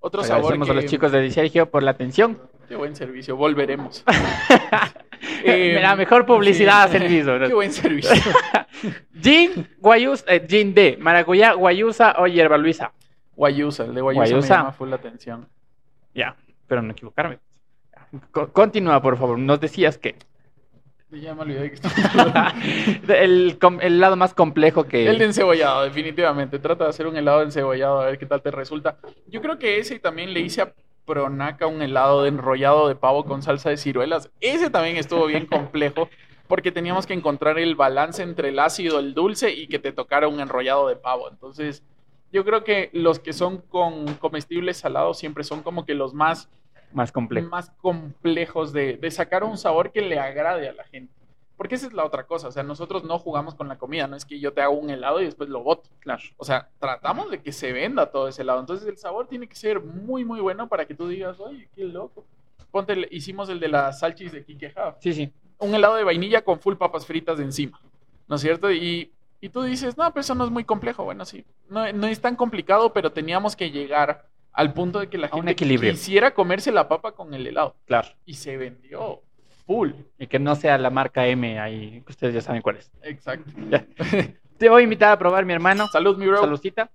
Otro 0.00 0.24
sabor 0.24 0.60
que... 0.60 0.70
a 0.70 0.74
los 0.74 0.86
chicos 0.86 1.12
de 1.12 1.30
Sergio 1.30 1.70
por 1.70 1.82
la 1.82 1.92
atención. 1.92 2.38
Qué 2.68 2.74
buen 2.74 2.96
servicio. 2.96 3.36
Volveremos. 3.36 4.04
Eh, 5.42 5.72
Mira, 5.76 5.96
mejor 5.96 6.26
publicidad 6.26 6.86
sí. 6.88 6.98
servicio. 6.98 7.38
Qué 7.38 7.54
buen 7.54 7.72
servicio. 7.72 8.14
Gin, 9.22 9.66
guayus, 9.78 10.24
eh, 10.28 10.44
gin 10.46 10.74
D, 10.74 10.98
maracuyá, 11.00 11.54
guayusa 11.54 12.16
o 12.18 12.26
hierba 12.26 12.58
luisa. 12.58 12.92
Guayusa. 13.34 13.84
El 13.84 13.94
de 13.94 14.00
Guayusa, 14.02 14.20
Guayusa. 14.20 14.54
me 14.54 14.58
llama 14.60 14.72
full 14.72 14.90
la 14.90 14.96
atención. 14.96 15.48
Ya, 16.14 16.36
pero 16.66 16.82
no 16.82 16.92
equivocarme. 16.92 17.38
Co- 18.32 18.52
continúa, 18.52 19.00
por 19.02 19.16
favor. 19.18 19.38
Nos 19.38 19.60
decías 19.60 19.98
que 19.98 20.16
Ya 21.10 21.34
me 21.34 21.42
olvidé 21.42 21.70
que 21.70 21.74
estaba... 21.86 22.54
el, 23.08 23.58
el 23.80 24.00
lado 24.00 24.16
más 24.16 24.34
complejo 24.34 24.84
que... 24.84 25.08
El 25.08 25.18
de 25.18 25.26
encebollado, 25.26 25.84
definitivamente. 25.84 26.58
Trata 26.58 26.84
de 26.84 26.90
hacer 26.90 27.06
un 27.06 27.16
helado 27.16 27.38
de 27.40 27.46
encebollado, 27.46 28.00
a 28.00 28.06
ver 28.06 28.18
qué 28.18 28.26
tal 28.26 28.42
te 28.42 28.50
resulta. 28.50 28.98
Yo 29.26 29.40
creo 29.40 29.58
que 29.58 29.78
ese 29.78 29.98
también 29.98 30.32
le 30.32 30.40
hice 30.40 30.62
a 30.62 30.72
Pronaca 31.04 31.68
un 31.68 31.82
helado 31.82 32.22
de 32.22 32.28
enrollado 32.30 32.88
de 32.88 32.96
pavo 32.96 33.24
con 33.24 33.42
salsa 33.42 33.70
de 33.70 33.76
ciruelas. 33.76 34.28
Ese 34.40 34.70
también 34.70 34.96
estuvo 34.96 35.26
bien 35.26 35.46
complejo 35.50 36.08
porque 36.48 36.72
teníamos 36.72 37.06
que 37.06 37.14
encontrar 37.14 37.58
el 37.58 37.74
balance 37.76 38.22
entre 38.22 38.48
el 38.50 38.58
ácido, 38.58 38.98
el 38.98 39.14
dulce 39.14 39.52
y 39.52 39.68
que 39.68 39.78
te 39.78 39.92
tocara 39.92 40.28
un 40.28 40.40
enrollado 40.40 40.88
de 40.88 40.96
pavo. 40.96 41.28
Entonces, 41.30 41.82
yo 42.32 42.44
creo 42.44 42.64
que 42.64 42.90
los 42.92 43.18
que 43.20 43.32
son 43.32 43.58
con 43.58 44.14
comestibles 44.14 44.76
salados 44.76 45.18
siempre 45.18 45.44
son 45.44 45.62
como 45.62 45.84
que 45.86 45.94
los 45.94 46.12
más, 46.14 46.48
Más 46.92 47.12
complejo. 47.12 47.48
más 47.48 47.70
complejos 47.80 48.72
de, 48.72 48.96
de 48.96 49.10
sacar 49.10 49.44
un 49.44 49.58
sabor 49.58 49.92
que 49.92 50.00
le 50.02 50.18
agrade 50.18 50.68
a 50.68 50.72
la 50.72 50.84
gente. 50.84 51.12
Porque 51.56 51.74
esa 51.76 51.86
es 51.86 51.94
la 51.94 52.04
otra 52.04 52.26
cosa, 52.26 52.48
o 52.48 52.52
sea, 52.52 52.62
nosotros 52.62 53.02
no 53.04 53.18
jugamos 53.18 53.54
con 53.54 53.66
la 53.66 53.78
comida, 53.78 54.06
no 54.06 54.14
es 54.14 54.26
que 54.26 54.38
yo 54.38 54.52
te 54.52 54.60
hago 54.60 54.74
un 54.74 54.90
helado 54.90 55.22
y 55.22 55.24
después 55.24 55.48
lo 55.48 55.62
boto. 55.62 55.88
Claro. 56.00 56.20
O 56.36 56.44
sea, 56.44 56.68
tratamos 56.78 57.30
de 57.30 57.40
que 57.40 57.50
se 57.50 57.72
venda 57.72 58.10
todo 58.10 58.28
ese 58.28 58.42
helado. 58.42 58.60
Entonces 58.60 58.86
el 58.86 58.98
sabor 58.98 59.26
tiene 59.26 59.46
que 59.48 59.54
ser 59.56 59.80
muy, 59.80 60.22
muy 60.24 60.40
bueno 60.40 60.68
para 60.68 60.84
que 60.84 60.94
tú 60.94 61.08
digas, 61.08 61.40
oye, 61.40 61.68
qué 61.74 61.84
loco. 61.84 62.24
Ponte, 62.70 62.92
el- 62.92 63.08
hicimos 63.10 63.48
el 63.48 63.58
de 63.58 63.68
las 63.68 64.00
salchis 64.00 64.32
de 64.32 64.44
Quique 64.44 64.70
Java. 64.70 64.96
Sí, 65.00 65.14
sí. 65.14 65.32
Un 65.58 65.74
helado 65.74 65.94
de 65.94 66.04
vainilla 66.04 66.42
con 66.42 66.60
full 66.60 66.74
papas 66.76 67.06
fritas 67.06 67.38
de 67.38 67.44
encima. 67.44 67.80
¿No 68.28 68.36
es 68.36 68.42
cierto? 68.42 68.70
Y, 68.70 69.10
y 69.40 69.48
tú 69.48 69.62
dices, 69.62 69.96
no, 69.96 70.10
pero 70.12 70.20
eso 70.20 70.34
no 70.34 70.44
es 70.44 70.50
muy 70.50 70.64
complejo. 70.64 71.04
Bueno, 71.04 71.24
sí. 71.24 71.42
No, 71.70 71.90
no 71.94 72.06
es 72.06 72.20
tan 72.20 72.36
complicado, 72.36 72.92
pero 72.92 73.12
teníamos 73.12 73.56
que 73.56 73.70
llegar 73.70 74.26
al 74.56 74.72
punto 74.72 74.98
de 75.00 75.08
que 75.08 75.18
la 75.18 75.28
gente 75.28 75.54
quisiera 75.54 76.32
comerse 76.32 76.72
la 76.72 76.88
papa 76.88 77.12
con 77.12 77.32
el 77.34 77.46
helado. 77.46 77.76
Claro. 77.86 78.08
Y 78.24 78.34
se 78.34 78.56
vendió 78.56 79.22
full. 79.66 79.90
Y 80.18 80.26
que 80.26 80.38
no 80.38 80.54
sea 80.56 80.78
la 80.78 80.90
marca 80.90 81.26
M 81.26 81.60
ahí, 81.60 82.02
que 82.06 82.12
ustedes 82.12 82.34
ya 82.34 82.40
saben 82.40 82.62
cuál 82.62 82.76
es. 82.76 82.90
Exacto. 83.02 83.50
Ya. 83.70 83.84
Te 84.58 84.70
voy 84.70 84.80
a 84.80 84.84
invitar 84.84 85.12
a 85.12 85.18
probar 85.18 85.44
mi 85.44 85.52
hermano. 85.52 85.86
Salud, 85.88 86.16
mi 86.16 86.26
bro. 86.26 86.38
Saludcita. 86.40 86.90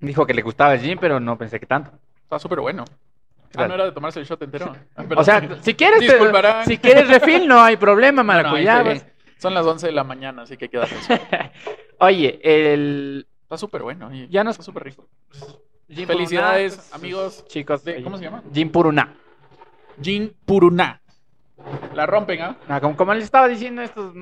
Dijo 0.00 0.26
que 0.26 0.34
le 0.34 0.42
gustaba 0.42 0.74
el 0.74 0.80
gin, 0.80 0.98
pero 1.00 1.20
no 1.20 1.38
pensé 1.38 1.58
que 1.60 1.66
tanto. 1.66 1.92
Está 2.24 2.38
súper 2.38 2.60
bueno. 2.60 2.84
Ah, 2.88 3.48
Claro. 3.52 3.68
no 3.68 3.74
era 3.76 3.84
de 3.84 3.92
tomarse 3.92 4.18
el 4.18 4.26
shot 4.26 4.42
entero. 4.42 4.74
Ah, 4.96 5.04
O 5.16 5.22
sea, 5.22 5.40
si 5.62 5.74
quieres, 5.74 6.00
te- 6.00 6.64
si 6.66 6.78
quieres 6.78 7.06
refil, 7.08 7.46
no 7.46 7.62
hay 7.62 7.76
problema, 7.76 8.24
No, 8.24 8.32
no, 8.32 8.32
ahí 8.56 8.64
maracuyá. 8.64 9.06
Son 9.38 9.54
las 9.54 9.64
11 9.64 9.86
de 9.86 9.92
la 9.92 10.02
mañana, 10.02 10.42
así 10.42 10.56
que 10.56 10.68
queda 10.68 10.84
eso. 10.84 11.14
Oye, 12.00 12.40
el 12.42 13.28
Está 13.44 13.56
súper 13.58 13.82
bueno. 13.82 14.12
y 14.14 14.28
Ya 14.28 14.42
nos- 14.44 14.54
Está 14.54 14.64
súper 14.64 14.84
rico. 14.84 15.06
gin 15.88 16.06
Felicidades, 16.06 16.76
puruná, 16.76 16.96
amigos. 16.96 17.44
chicos. 17.46 17.84
de- 17.84 18.02
¿cómo 18.02 18.16
se 18.18 18.24
llama? 18.24 18.42
Gin 18.52 18.70
puruná. 18.70 19.14
Gin 20.02 20.34
Puruná. 20.44 21.00
La 21.94 22.04
rompen, 22.04 22.42
¿ah? 22.42 22.56
Ah, 22.68 22.80
como, 22.80 22.96
como 22.96 23.14
les 23.14 23.24
estaba 23.24 23.46
diciendo, 23.48 23.80
estos 23.80 24.12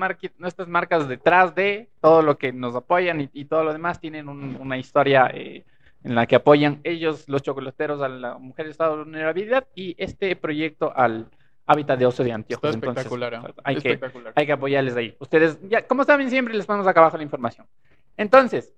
estas 0.45 0.67
marcas 0.67 1.07
detrás 1.07 1.55
de 1.55 1.89
todo 1.99 2.21
lo 2.21 2.37
que 2.37 2.53
nos 2.53 2.75
apoyan 2.75 3.21
y, 3.21 3.29
y 3.33 3.45
todo 3.45 3.63
lo 3.63 3.73
demás 3.73 3.99
tienen 3.99 4.29
un- 4.29 4.55
una 4.61 4.77
historia 4.77 5.29
eh, 5.33 5.65
en 6.03 6.15
la 6.15 6.27
que 6.27 6.35
apoyan 6.35 6.79
ellos, 6.83 7.27
los 7.27 7.41
chocolateros, 7.41 8.01
a 8.01 8.07
la 8.09 8.37
mujer 8.37 8.65
de 8.65 8.71
estado 8.71 8.97
de 8.97 9.03
vulnerabilidad 9.05 9.67
y 9.73 9.95
este 9.97 10.35
proyecto 10.35 10.93
al 10.95 11.27
hábitat 11.65 11.97
de 11.97 12.05
oso 12.05 12.23
de 12.23 12.29
Está 12.29 12.35
anteojos. 12.35 12.75
Entonces, 12.75 13.05
espectacular. 13.05 13.35
¿ah? 13.35 13.53
hay, 13.63 13.77
que, 13.77 13.99
hay 14.35 14.45
que 14.45 14.51
apoyarles 14.51 14.95
ahí. 14.95 15.15
Ustedes, 15.19 15.57
ya, 15.67 15.87
como 15.87 16.03
saben, 16.03 16.29
siempre 16.29 16.53
les 16.53 16.65
ponemos 16.65 16.85
acá 16.87 16.99
abajo 16.99 17.17
la 17.17 17.23
información. 17.23 17.65
Entonces, 18.15 18.73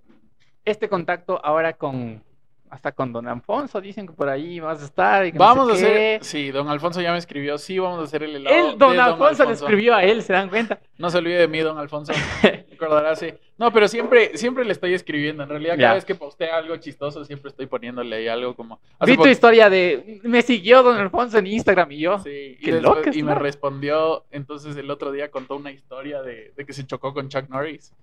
este 0.65 0.89
contacto 0.89 1.39
ahora 1.43 1.73
con, 1.73 2.21
hasta 2.69 2.91
con 2.91 3.13
don 3.13 3.27
Alfonso, 3.27 3.79
dicen 3.79 4.07
que 4.07 4.13
por 4.13 4.27
ahí 4.27 4.59
vas 4.59 4.81
a 4.81 4.85
estar. 4.85 5.25
y 5.25 5.31
que 5.31 5.37
no 5.37 5.45
Vamos 5.45 5.71
a 5.71 5.75
sé 5.75 5.81
qué. 5.85 6.15
hacer. 6.15 6.23
Sí, 6.23 6.51
don 6.51 6.67
Alfonso 6.67 6.99
ya 7.01 7.11
me 7.11 7.17
escribió. 7.19 7.57
Sí, 7.57 7.79
vamos 7.79 7.99
a 7.99 8.03
hacer 8.03 8.23
el 8.23 8.35
helado. 8.35 8.55
Él, 8.55 8.71
de 8.71 8.77
don 8.77 8.99
Alfonso, 8.99 9.45
le 9.45 9.51
escribió 9.53 9.95
a 9.95 10.03
él, 10.03 10.21
¿se 10.23 10.33
dan 10.33 10.49
cuenta? 10.49 10.79
No 10.97 11.09
se 11.09 11.17
olvide 11.19 11.37
de 11.37 11.47
mí, 11.47 11.59
don 11.59 11.77
Alfonso. 11.77 12.11
Recordará, 12.69 13.15
sí. 13.15 13.33
No, 13.57 13.71
pero 13.71 13.87
siempre, 13.87 14.37
siempre 14.37 14.65
le 14.65 14.73
estoy 14.73 14.93
escribiendo. 14.93 15.43
En 15.43 15.47
realidad, 15.49 15.75
cada 15.75 15.89
Ya. 15.89 15.93
vez 15.93 16.03
que 16.03 16.15
postea 16.15 16.57
algo 16.57 16.75
chistoso, 16.75 17.23
siempre 17.23 17.49
estoy 17.49 17.67
poniéndole 17.67 18.13
ahí 18.17 18.27
algo 18.27 18.53
como. 18.53 18.81
Hace 18.99 19.11
Vi 19.11 19.17
tu 19.17 19.27
historia 19.27 19.69
de. 19.69 20.19
Me 20.23 20.41
siguió 20.41 20.83
don 20.83 20.97
Alfonso 20.97 21.37
en 21.37 21.47
Instagram 21.47 21.89
y 21.93 21.99
yo. 21.99 22.19
Sí, 22.19 22.57
y, 22.59 22.65
Qué 22.65 22.73
después- 22.73 22.97
loca 22.97 23.11
y 23.13 23.19
esta 23.19 23.25
me 23.33 23.35
respondió, 23.35 24.25
entonces 24.31 24.75
el 24.75 24.91
otro 24.91 25.13
día 25.13 25.31
contó 25.31 25.55
una 25.55 25.71
historia 25.71 26.21
de, 26.21 26.51
de 26.57 26.65
que 26.65 26.73
se 26.73 26.85
chocó 26.85 27.13
con 27.13 27.29
Chuck 27.29 27.47
Norris. 27.47 27.93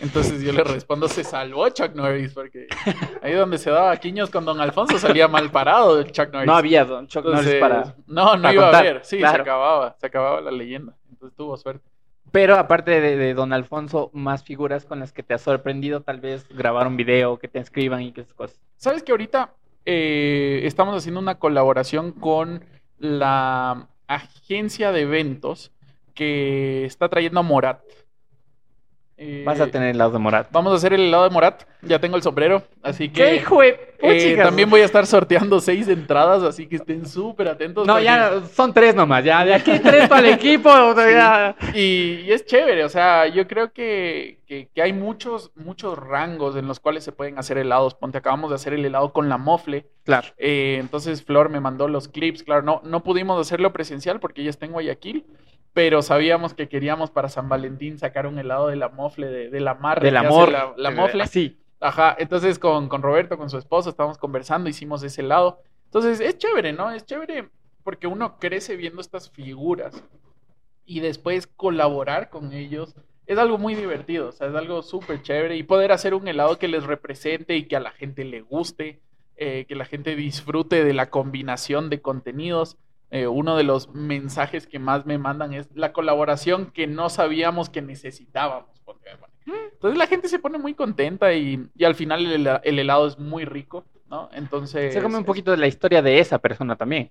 Entonces 0.00 0.42
yo 0.42 0.52
le 0.52 0.64
respondo, 0.64 1.08
se 1.08 1.22
salvó 1.22 1.68
Chuck 1.68 1.94
Norris, 1.94 2.32
porque 2.32 2.66
ahí 3.22 3.32
donde 3.34 3.58
se 3.58 3.70
daba 3.70 3.96
quiños 3.98 4.30
con 4.30 4.44
Don 4.44 4.60
Alfonso 4.60 4.98
salía 4.98 5.28
mal 5.28 5.50
parado 5.50 6.00
el 6.00 6.10
Chuck 6.10 6.32
Norris. 6.32 6.46
No 6.46 6.54
había 6.54 6.84
don 6.84 7.06
Chuck 7.06 7.24
Norris 7.24 7.54
para. 7.56 7.94
No, 8.06 8.36
no 8.36 8.42
para 8.42 8.54
iba 8.54 8.62
contar, 8.64 8.74
a 8.74 8.90
haber, 8.90 9.04
sí, 9.04 9.18
se 9.18 9.26
acababa, 9.26 9.96
se 9.98 10.06
acababa 10.06 10.40
la 10.40 10.50
leyenda. 10.50 10.94
Entonces 11.10 11.36
tuvo 11.36 11.56
suerte. 11.56 11.88
Pero 12.32 12.56
aparte 12.56 13.00
de, 13.00 13.16
de 13.16 13.34
don 13.34 13.52
Alfonso, 13.52 14.10
más 14.14 14.42
figuras 14.42 14.86
con 14.86 15.00
las 15.00 15.12
que 15.12 15.22
te 15.22 15.34
has 15.34 15.42
sorprendido, 15.42 16.00
tal 16.00 16.18
vez 16.18 16.48
grabar 16.48 16.86
un 16.86 16.96
video, 16.96 17.38
que 17.38 17.46
te 17.46 17.58
escriban 17.58 18.02
y 18.02 18.12
que 18.12 18.22
esas 18.22 18.34
cosas. 18.34 18.58
¿Sabes 18.76 19.02
que 19.02 19.12
ahorita 19.12 19.52
eh, 19.84 20.62
estamos 20.64 20.96
haciendo 20.96 21.20
una 21.20 21.38
colaboración 21.38 22.12
con 22.12 22.64
la 22.98 23.88
agencia 24.06 24.92
de 24.92 25.02
eventos 25.02 25.72
que 26.14 26.86
está 26.86 27.08
trayendo 27.08 27.40
a 27.40 27.42
Morat? 27.42 27.80
Eh, 29.16 29.44
Vas 29.46 29.60
a 29.60 29.68
tener 29.68 29.90
el 29.90 29.98
lado 29.98 30.10
de 30.10 30.18
Morat. 30.18 30.48
Vamos 30.50 30.72
a 30.72 30.76
hacer 30.76 30.92
el 30.94 31.02
helado 31.02 31.24
de 31.24 31.30
Morat. 31.30 31.62
Ya 31.82 31.98
tengo 32.00 32.16
el 32.16 32.22
sombrero, 32.22 32.62
así 32.82 33.08
¿Qué 33.08 33.22
que 33.24 33.36
hijo 33.36 33.60
de 33.60 33.92
eh, 34.04 34.36
también 34.36 34.68
voy 34.70 34.80
a 34.80 34.84
estar 34.84 35.06
sorteando 35.06 35.60
seis 35.60 35.86
entradas, 35.86 36.42
así 36.42 36.66
que 36.66 36.76
estén 36.76 37.06
súper 37.06 37.46
atentos. 37.48 37.86
No, 37.86 37.94
porque- 37.94 38.04
ya 38.04 38.40
son 38.52 38.72
tres 38.72 38.94
nomás, 38.96 39.24
ya. 39.24 39.44
De 39.44 39.54
aquí 39.54 39.78
tres 39.78 40.08
para 40.08 40.26
el 40.26 40.34
equipo. 40.34 40.70
o 40.70 40.94
sea, 40.94 41.54
ya. 41.62 41.72
Y, 41.74 42.20
y 42.24 42.32
es 42.32 42.44
chévere, 42.46 42.84
o 42.84 42.88
sea, 42.88 43.28
yo 43.28 43.46
creo 43.46 43.72
que, 43.72 44.38
que- 44.46 44.68
que 44.74 44.82
hay 44.82 44.92
muchos, 44.92 45.52
muchos 45.54 45.96
rangos 45.98 46.56
en 46.56 46.66
los 46.66 46.80
cuales 46.80 47.04
se 47.04 47.12
pueden 47.12 47.38
hacer 47.38 47.58
helados. 47.58 47.94
Ponte, 47.94 48.18
acabamos 48.18 48.50
de 48.50 48.56
hacer 48.56 48.72
el 48.74 48.84
helado 48.84 49.12
con 49.12 49.28
la 49.28 49.38
mofle. 49.38 49.86
Claro. 50.04 50.28
Eh, 50.38 50.78
entonces 50.80 51.22
Flor 51.22 51.48
me 51.48 51.60
mandó 51.60 51.86
los 51.86 52.08
clips. 52.08 52.42
Claro, 52.42 52.62
no, 52.62 52.80
no 52.84 53.04
pudimos 53.04 53.40
hacerlo 53.40 53.72
presencial 53.72 54.18
porque 54.18 54.40
ella 54.40 54.50
está 54.50 54.66
en 54.66 54.72
Guayaquil. 54.72 55.24
Pero 55.72 56.02
sabíamos 56.02 56.54
que 56.54 56.68
queríamos 56.68 57.10
para 57.10 57.28
San 57.28 57.48
Valentín 57.48 57.98
sacar 57.98 58.26
un 58.26 58.38
helado 58.38 58.68
de 58.68 58.76
la 58.76 58.88
mofle, 58.88 59.28
de, 59.28 59.50
de 59.50 59.60
la 59.60 59.74
mar. 59.74 60.00
Del 60.00 60.16
amor. 60.16 60.50
La, 60.50 60.72
la 60.76 60.90
mofle. 60.90 61.26
Sí. 61.26 61.58
Ajá, 61.80 62.14
entonces 62.18 62.58
con, 62.58 62.88
con 62.88 63.02
Roberto, 63.02 63.36
con 63.36 63.50
su 63.50 63.58
esposo, 63.58 63.90
estábamos 63.90 64.18
conversando, 64.18 64.68
hicimos 64.68 65.02
ese 65.02 65.22
helado. 65.22 65.60
Entonces 65.86 66.20
es 66.20 66.38
chévere, 66.38 66.72
¿no? 66.72 66.90
Es 66.90 67.04
chévere 67.04 67.48
porque 67.82 68.06
uno 68.06 68.38
crece 68.38 68.76
viendo 68.76 69.00
estas 69.00 69.30
figuras 69.30 70.02
y 70.84 71.00
después 71.00 71.46
colaborar 71.46 72.30
con 72.30 72.52
ellos 72.52 72.94
es 73.26 73.38
algo 73.38 73.58
muy 73.58 73.74
divertido, 73.74 74.28
o 74.28 74.32
sea, 74.32 74.48
es 74.48 74.54
algo 74.54 74.82
súper 74.82 75.22
chévere 75.22 75.56
y 75.56 75.62
poder 75.62 75.92
hacer 75.92 76.14
un 76.14 76.26
helado 76.26 76.58
que 76.58 76.68
les 76.68 76.84
represente 76.84 77.56
y 77.56 77.66
que 77.66 77.76
a 77.76 77.80
la 77.80 77.92
gente 77.92 78.24
le 78.24 78.42
guste, 78.42 79.00
eh, 79.36 79.64
que 79.68 79.74
la 79.76 79.84
gente 79.84 80.16
disfrute 80.16 80.84
de 80.84 80.92
la 80.92 81.08
combinación 81.08 81.88
de 81.88 82.00
contenidos. 82.00 82.76
Eh, 83.14 83.26
uno 83.26 83.58
de 83.58 83.62
los 83.62 83.90
mensajes 83.90 84.66
que 84.66 84.78
más 84.78 85.04
me 85.04 85.18
mandan 85.18 85.52
es 85.52 85.68
la 85.74 85.92
colaboración 85.92 86.70
que 86.70 86.86
no 86.86 87.10
sabíamos 87.10 87.68
que 87.68 87.82
necesitábamos. 87.82 88.70
bueno, 88.86 89.00
Entonces 89.46 89.98
la 89.98 90.06
gente 90.06 90.28
se 90.28 90.38
pone 90.38 90.56
muy 90.56 90.72
contenta 90.72 91.34
y, 91.34 91.68
y 91.76 91.84
al 91.84 91.94
final 91.94 92.24
el, 92.24 92.48
el 92.64 92.78
helado 92.78 93.06
es 93.06 93.18
muy 93.18 93.44
rico, 93.44 93.84
¿no? 94.08 94.30
Entonces... 94.32 94.94
Se 94.94 95.02
come 95.02 95.18
un 95.18 95.26
poquito 95.26 95.50
de 95.50 95.58
la 95.58 95.66
historia 95.66 96.00
de 96.00 96.20
esa 96.20 96.38
persona 96.38 96.74
también. 96.74 97.10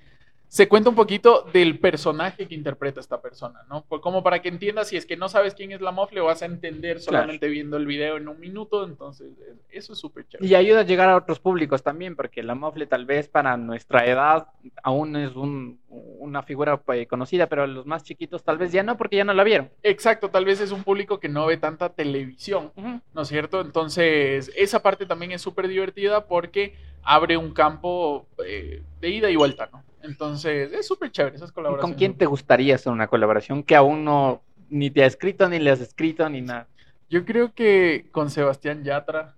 Se 0.51 0.67
cuenta 0.67 0.89
un 0.89 0.97
poquito 0.97 1.45
del 1.53 1.79
personaje 1.79 2.45
que 2.45 2.55
interpreta 2.55 2.99
esta 2.99 3.21
persona, 3.21 3.61
¿no? 3.69 3.85
Pues 3.87 4.01
como 4.01 4.21
para 4.21 4.41
que 4.41 4.49
entiendas 4.49 4.89
si 4.89 4.97
es 4.97 5.05
que 5.05 5.15
no 5.15 5.29
sabes 5.29 5.55
quién 5.55 5.71
es 5.71 5.79
la 5.79 5.91
mofle, 5.91 6.19
vas 6.19 6.41
a 6.41 6.45
entender 6.45 6.99
solamente 6.99 7.47
viendo 7.47 7.77
el 7.77 7.85
video 7.85 8.17
en 8.17 8.27
un 8.27 8.37
minuto, 8.37 8.83
entonces 8.83 9.31
eh, 9.47 9.53
eso 9.69 9.93
es 9.93 9.99
súper 9.99 10.27
chévere. 10.27 10.45
Y 10.45 10.53
ayuda 10.55 10.81
a 10.81 10.83
llegar 10.83 11.07
a 11.07 11.15
otros 11.15 11.39
públicos 11.39 11.83
también, 11.83 12.17
porque 12.17 12.43
la 12.43 12.53
mofle 12.53 12.85
tal 12.85 13.05
vez 13.05 13.29
para 13.29 13.55
nuestra 13.55 14.05
edad 14.05 14.47
aún 14.83 15.15
es 15.15 15.37
un- 15.37 15.79
una 15.87 16.43
figura 16.43 16.75
pues, 16.81 17.07
conocida, 17.07 17.47
pero 17.47 17.65
los 17.65 17.85
más 17.85 18.03
chiquitos 18.03 18.43
tal 18.43 18.57
vez 18.57 18.73
ya 18.73 18.83
no, 18.83 18.97
porque 18.97 19.15
ya 19.15 19.23
no 19.23 19.33
la 19.33 19.45
vieron. 19.45 19.69
Exacto, 19.83 20.27
tal 20.31 20.43
vez 20.43 20.59
es 20.59 20.71
un 20.73 20.83
público 20.83 21.17
que 21.21 21.29
no 21.29 21.45
ve 21.45 21.55
tanta 21.55 21.87
televisión, 21.93 22.73
¿no 23.13 23.21
es 23.21 23.27
cierto? 23.29 23.61
Entonces, 23.61 24.51
esa 24.57 24.83
parte 24.83 25.05
también 25.05 25.31
es 25.31 25.41
súper 25.41 25.69
divertida 25.69 26.27
porque 26.27 26.75
abre 27.03 27.37
un 27.37 27.53
campo 27.53 28.27
eh, 28.45 28.81
de 28.99 29.09
ida 29.09 29.29
y 29.29 29.35
vuelta, 29.35 29.69
¿no? 29.71 29.83
Entonces, 30.03 30.71
es 30.73 30.87
súper 30.87 31.11
chévere 31.11 31.35
esas 31.35 31.51
¿Y 31.51 31.53
colaboraciones. 31.53 31.93
¿Con 31.93 31.97
quién 31.97 32.17
te 32.17 32.25
gustaría 32.25 32.75
hacer 32.75 32.91
una 32.91 33.07
colaboración 33.07 33.63
que 33.63 33.75
aún 33.75 34.03
no 34.03 34.41
ni 34.69 34.89
te 34.89 35.03
ha 35.03 35.05
escrito, 35.05 35.47
ni 35.47 35.59
le 35.59 35.69
has 35.71 35.81
escrito, 35.81 36.27
ni 36.29 36.41
nada? 36.41 36.67
Yo 37.09 37.25
creo 37.25 37.53
que 37.53 38.07
con 38.11 38.29
Sebastián 38.29 38.83
Yatra 38.83 39.35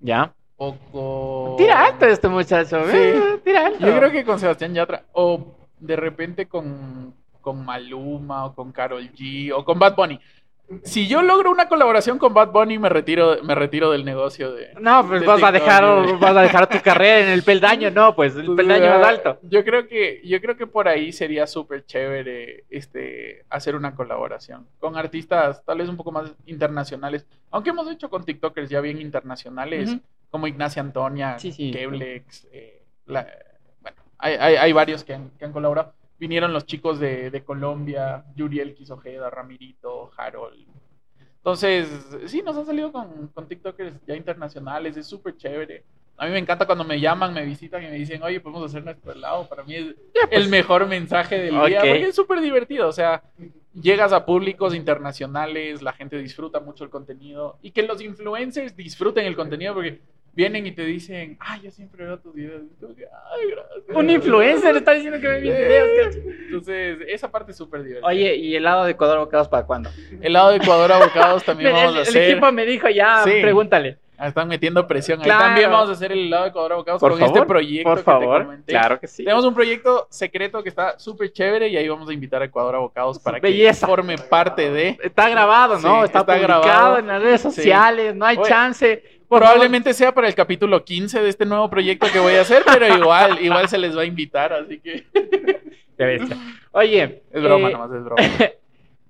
¿Ya? 0.00 0.32
o 0.56 0.74
con... 0.90 1.56
Tira 1.58 1.86
alto 1.86 2.06
este 2.06 2.28
muchacho, 2.28 2.84
Sí. 2.90 2.96
¿eh? 2.96 3.40
Tira 3.44 3.66
alto. 3.66 3.86
Yo 3.86 3.96
creo 3.96 4.10
que 4.10 4.24
con 4.24 4.38
Sebastián 4.40 4.74
Yatra, 4.74 5.04
o 5.12 5.54
de 5.78 5.96
repente 5.96 6.46
con, 6.46 7.14
con 7.40 7.64
Maluma, 7.64 8.46
o 8.46 8.54
con 8.54 8.72
Karol 8.72 9.10
G, 9.12 9.52
o 9.54 9.64
con 9.64 9.78
Bad 9.78 9.94
Bunny. 9.96 10.18
Si 10.84 11.08
yo 11.08 11.22
logro 11.22 11.50
una 11.50 11.68
colaboración 11.68 12.18
con 12.18 12.32
Bad 12.32 12.52
Bunny, 12.52 12.78
me 12.78 12.88
retiro, 12.88 13.42
me 13.42 13.56
retiro 13.56 13.90
del 13.90 14.04
negocio 14.04 14.52
de. 14.52 14.72
No, 14.80 15.06
pues 15.06 15.20
de 15.22 15.26
vas 15.26 15.42
a 15.42 15.50
dejar, 15.50 15.84
vas 16.18 16.36
a 16.36 16.42
dejar 16.42 16.68
tu 16.68 16.80
carrera 16.80 17.26
en 17.26 17.28
el 17.28 17.42
peldaño, 17.42 17.90
no, 17.90 18.14
pues 18.14 18.34
el 18.34 18.42
Entonces, 18.42 18.66
peldaño 18.66 18.98
más 18.98 19.06
ah, 19.06 19.08
alto. 19.08 19.38
Yo 19.42 19.64
creo 19.64 19.88
que, 19.88 20.20
yo 20.24 20.40
creo 20.40 20.56
que 20.56 20.68
por 20.68 20.86
ahí 20.86 21.10
sería 21.12 21.48
súper 21.48 21.84
chévere 21.84 22.64
este, 22.70 23.44
hacer 23.50 23.74
una 23.74 23.96
colaboración 23.96 24.68
con 24.78 24.96
artistas 24.96 25.64
tal 25.64 25.78
vez 25.78 25.88
un 25.88 25.96
poco 25.96 26.12
más 26.12 26.32
internacionales. 26.46 27.26
Aunque 27.50 27.70
hemos 27.70 27.90
hecho 27.90 28.08
con 28.08 28.24
TikTokers 28.24 28.70
ya 28.70 28.80
bien 28.80 29.00
internacionales, 29.00 29.96
como 30.30 30.46
Ignacia 30.46 30.82
Antonia, 30.82 31.36
Sí, 31.40 31.50
sí. 31.50 31.72
Keblex, 31.72 32.46
eh, 32.52 32.84
la- 33.06 33.26
bueno, 33.80 33.96
hay, 34.18 34.34
hay, 34.34 34.54
hay 34.56 34.72
varios 34.72 35.02
que 35.02 35.14
han, 35.14 35.30
que 35.30 35.44
han 35.44 35.52
colaborado. 35.52 35.94
Vinieron 36.20 36.52
los 36.52 36.66
chicos 36.66 37.00
de, 37.00 37.30
de 37.30 37.42
Colombia, 37.42 38.24
Yuriel 38.36 38.74
Quisojeda, 38.74 39.30
Ramirito, 39.30 40.12
Harold. 40.16 40.66
Entonces, 41.38 41.88
sí, 42.26 42.42
nos 42.42 42.56
han 42.58 42.66
salido 42.66 42.92
con, 42.92 43.28
con 43.28 43.48
TikTokers 43.48 43.94
ya 44.06 44.14
internacionales, 44.14 44.98
es 44.98 45.06
súper 45.06 45.36
chévere. 45.38 45.82
A 46.18 46.26
mí 46.26 46.32
me 46.32 46.38
encanta 46.38 46.66
cuando 46.66 46.84
me 46.84 47.00
llaman, 47.00 47.32
me 47.32 47.46
visitan 47.46 47.82
y 47.82 47.86
me 47.86 47.94
dicen, 47.94 48.22
oye, 48.22 48.38
podemos 48.40 48.66
hacer 48.66 48.84
nuestro 48.84 49.12
helado. 49.12 49.48
Para 49.48 49.62
mí 49.64 49.74
es 49.74 49.94
el 50.30 50.50
mejor 50.50 50.86
mensaje 50.86 51.38
del 51.38 51.52
día, 51.52 51.80
Ok. 51.80 51.88
porque 51.88 52.08
es 52.08 52.14
súper 52.14 52.40
divertido. 52.42 52.86
O 52.88 52.92
sea, 52.92 53.22
llegas 53.72 54.12
a 54.12 54.26
públicos 54.26 54.74
internacionales, 54.74 55.80
la 55.80 55.94
gente 55.94 56.18
disfruta 56.18 56.60
mucho 56.60 56.84
el 56.84 56.90
contenido 56.90 57.56
y 57.62 57.70
que 57.70 57.82
los 57.84 58.02
influencers 58.02 58.76
disfruten 58.76 59.24
el 59.24 59.34
contenido 59.34 59.72
porque 59.72 60.02
vienen 60.32 60.66
y 60.66 60.72
te 60.72 60.84
dicen, 60.84 61.36
ay, 61.40 61.60
yo 61.62 61.70
siempre 61.70 62.04
veo 62.04 62.18
tus 62.18 62.32
videos. 62.34 62.62
Y 62.62 62.80
tú, 62.80 62.94
ay, 62.96 63.50
gracias. 63.50 63.96
Un 63.96 64.10
influencer 64.10 64.76
está 64.76 64.92
diciendo 64.92 65.20
que 65.20 65.28
ve 65.28 65.40
mis 65.40 65.52
videos. 65.52 66.16
Entonces, 66.16 66.98
esa 67.08 67.30
parte 67.30 67.52
es 67.52 67.58
súper 67.58 67.82
divertida. 67.82 68.06
Oye, 68.08 68.34
¿y 68.36 68.54
helado 68.56 68.84
de 68.84 68.92
Ecuador 68.92 69.18
bocados 69.18 69.48
para 69.48 69.66
cuándo? 69.66 69.90
helado 70.20 70.50
de 70.50 70.56
Ecuador 70.56 70.92
abocados 70.92 71.44
también 71.44 71.72
vamos 71.72 71.86
a 71.86 71.88
el, 71.90 71.96
el 71.96 72.02
hacer. 72.02 72.30
equipo 72.30 72.52
me 72.52 72.64
dijo 72.66 72.88
ya, 72.88 73.22
Sí. 73.24 73.32
pregúntale. 73.42 73.98
Ah, 74.22 74.28
Están 74.28 74.48
metiendo 74.48 74.86
presión. 74.86 75.18
Ahí 75.22 75.28
también 75.28 75.70
vamos 75.70 75.88
a 75.88 75.92
hacer 75.92 76.12
el 76.12 76.26
helado 76.26 76.42
de 76.44 76.50
Ecuador 76.50 76.72
abocados 76.74 77.00
Por 77.00 77.12
con 77.12 77.20
favor, 77.20 77.36
este 77.38 77.46
proyecto 77.48 77.88
por 77.88 77.96
que 77.96 78.00
te 78.02 78.04
favor. 78.04 78.42
comenté. 78.44 78.72
Claro 78.72 79.00
que 79.00 79.06
sí. 79.06 79.24
Tenemos 79.24 79.46
un 79.46 79.54
proyecto 79.54 80.06
secreto 80.10 80.62
que 80.62 80.68
está 80.68 80.98
súper 80.98 81.32
chévere 81.32 81.68
y 81.68 81.76
ahí 81.78 81.88
vamos 81.88 82.06
a 82.10 82.12
invitar 82.12 82.42
a 82.42 82.44
Ecuador 82.44 82.74
Abocados 82.74 83.18
para 83.18 83.38
Belleza. 83.40 83.86
que 83.86 83.90
forme 83.90 84.18
parte 84.18 84.70
de. 84.70 84.98
Está 85.02 85.30
grabado, 85.30 85.78
¿no? 85.78 86.00
Sí, 86.00 86.04
está, 86.04 86.18
está 86.20 86.24
publicado 86.34 86.62
grabado. 86.62 86.98
en 86.98 87.06
las 87.06 87.22
redes 87.22 87.40
Sí. 87.40 87.50
sociales, 87.50 88.14
no 88.14 88.26
hay 88.26 88.36
Oye, 88.36 88.46
chance. 88.48 89.19
Probablemente 89.38 89.94
sea 89.94 90.12
para 90.12 90.26
el 90.28 90.34
capítulo 90.34 90.84
15 90.84 91.20
de 91.22 91.28
este 91.28 91.46
nuevo 91.46 91.70
proyecto 91.70 92.06
que 92.12 92.18
voy 92.18 92.34
a 92.34 92.40
hacer, 92.42 92.62
pero 92.66 92.86
igual, 92.98 93.38
igual 93.40 93.68
se 93.68 93.78
les 93.78 93.96
va 93.96 94.02
a 94.02 94.04
invitar, 94.04 94.52
así 94.52 94.78
que 94.80 95.06
bestia. 95.96 96.36
Oye, 96.72 97.22
es 97.32 97.42
broma 97.42 97.68
eh, 97.68 97.72
nomás, 97.72 97.90
es 97.92 98.04
broma. 98.04 98.22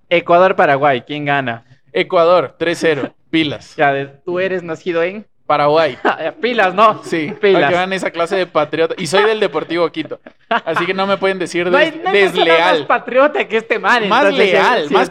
Ecuador-Paraguay, 0.09 1.02
¿quién 1.06 1.24
gana? 1.24 1.64
Ecuador, 1.92 2.56
3-0, 2.59 3.12
pilas. 3.30 3.76
Ya, 3.76 3.92
de- 3.92 4.06
tú 4.06 4.38
eres 4.40 4.62
nacido 4.62 5.02
en 5.02 5.26
Paraguay, 5.46 5.98
pilas, 6.40 6.74
¿no? 6.74 7.02
sí, 7.02 7.33
Pilas. 7.40 7.54
para 7.61 7.68
que 7.68 7.74
vean 7.74 7.92
esa 7.92 8.11
clase 8.12 8.37
de 8.37 8.46
patriota. 8.46 8.94
Y 8.98 9.06
soy 9.09 9.24
del 9.24 9.40
Deportivo 9.40 9.90
Quito, 9.90 10.20
así 10.48 10.87
que 10.87 10.94
no 10.94 11.06
me 11.09 11.16
pueden 11.16 11.40
decir 11.40 11.68
No 11.68 11.76
hay, 11.76 11.90
des- 11.90 12.02
no 12.04 12.11
hay 12.11 12.20
persona 12.20 12.38
más 12.44 12.46
desleal. 12.56 12.87
patriota 12.87 13.48
que 13.48 13.56
este 13.56 13.78
man. 13.80 14.09
Más 14.09 14.24
entonces, 14.26 14.52
leal, 14.52 14.88
sí, 14.88 14.94
más 14.94 15.11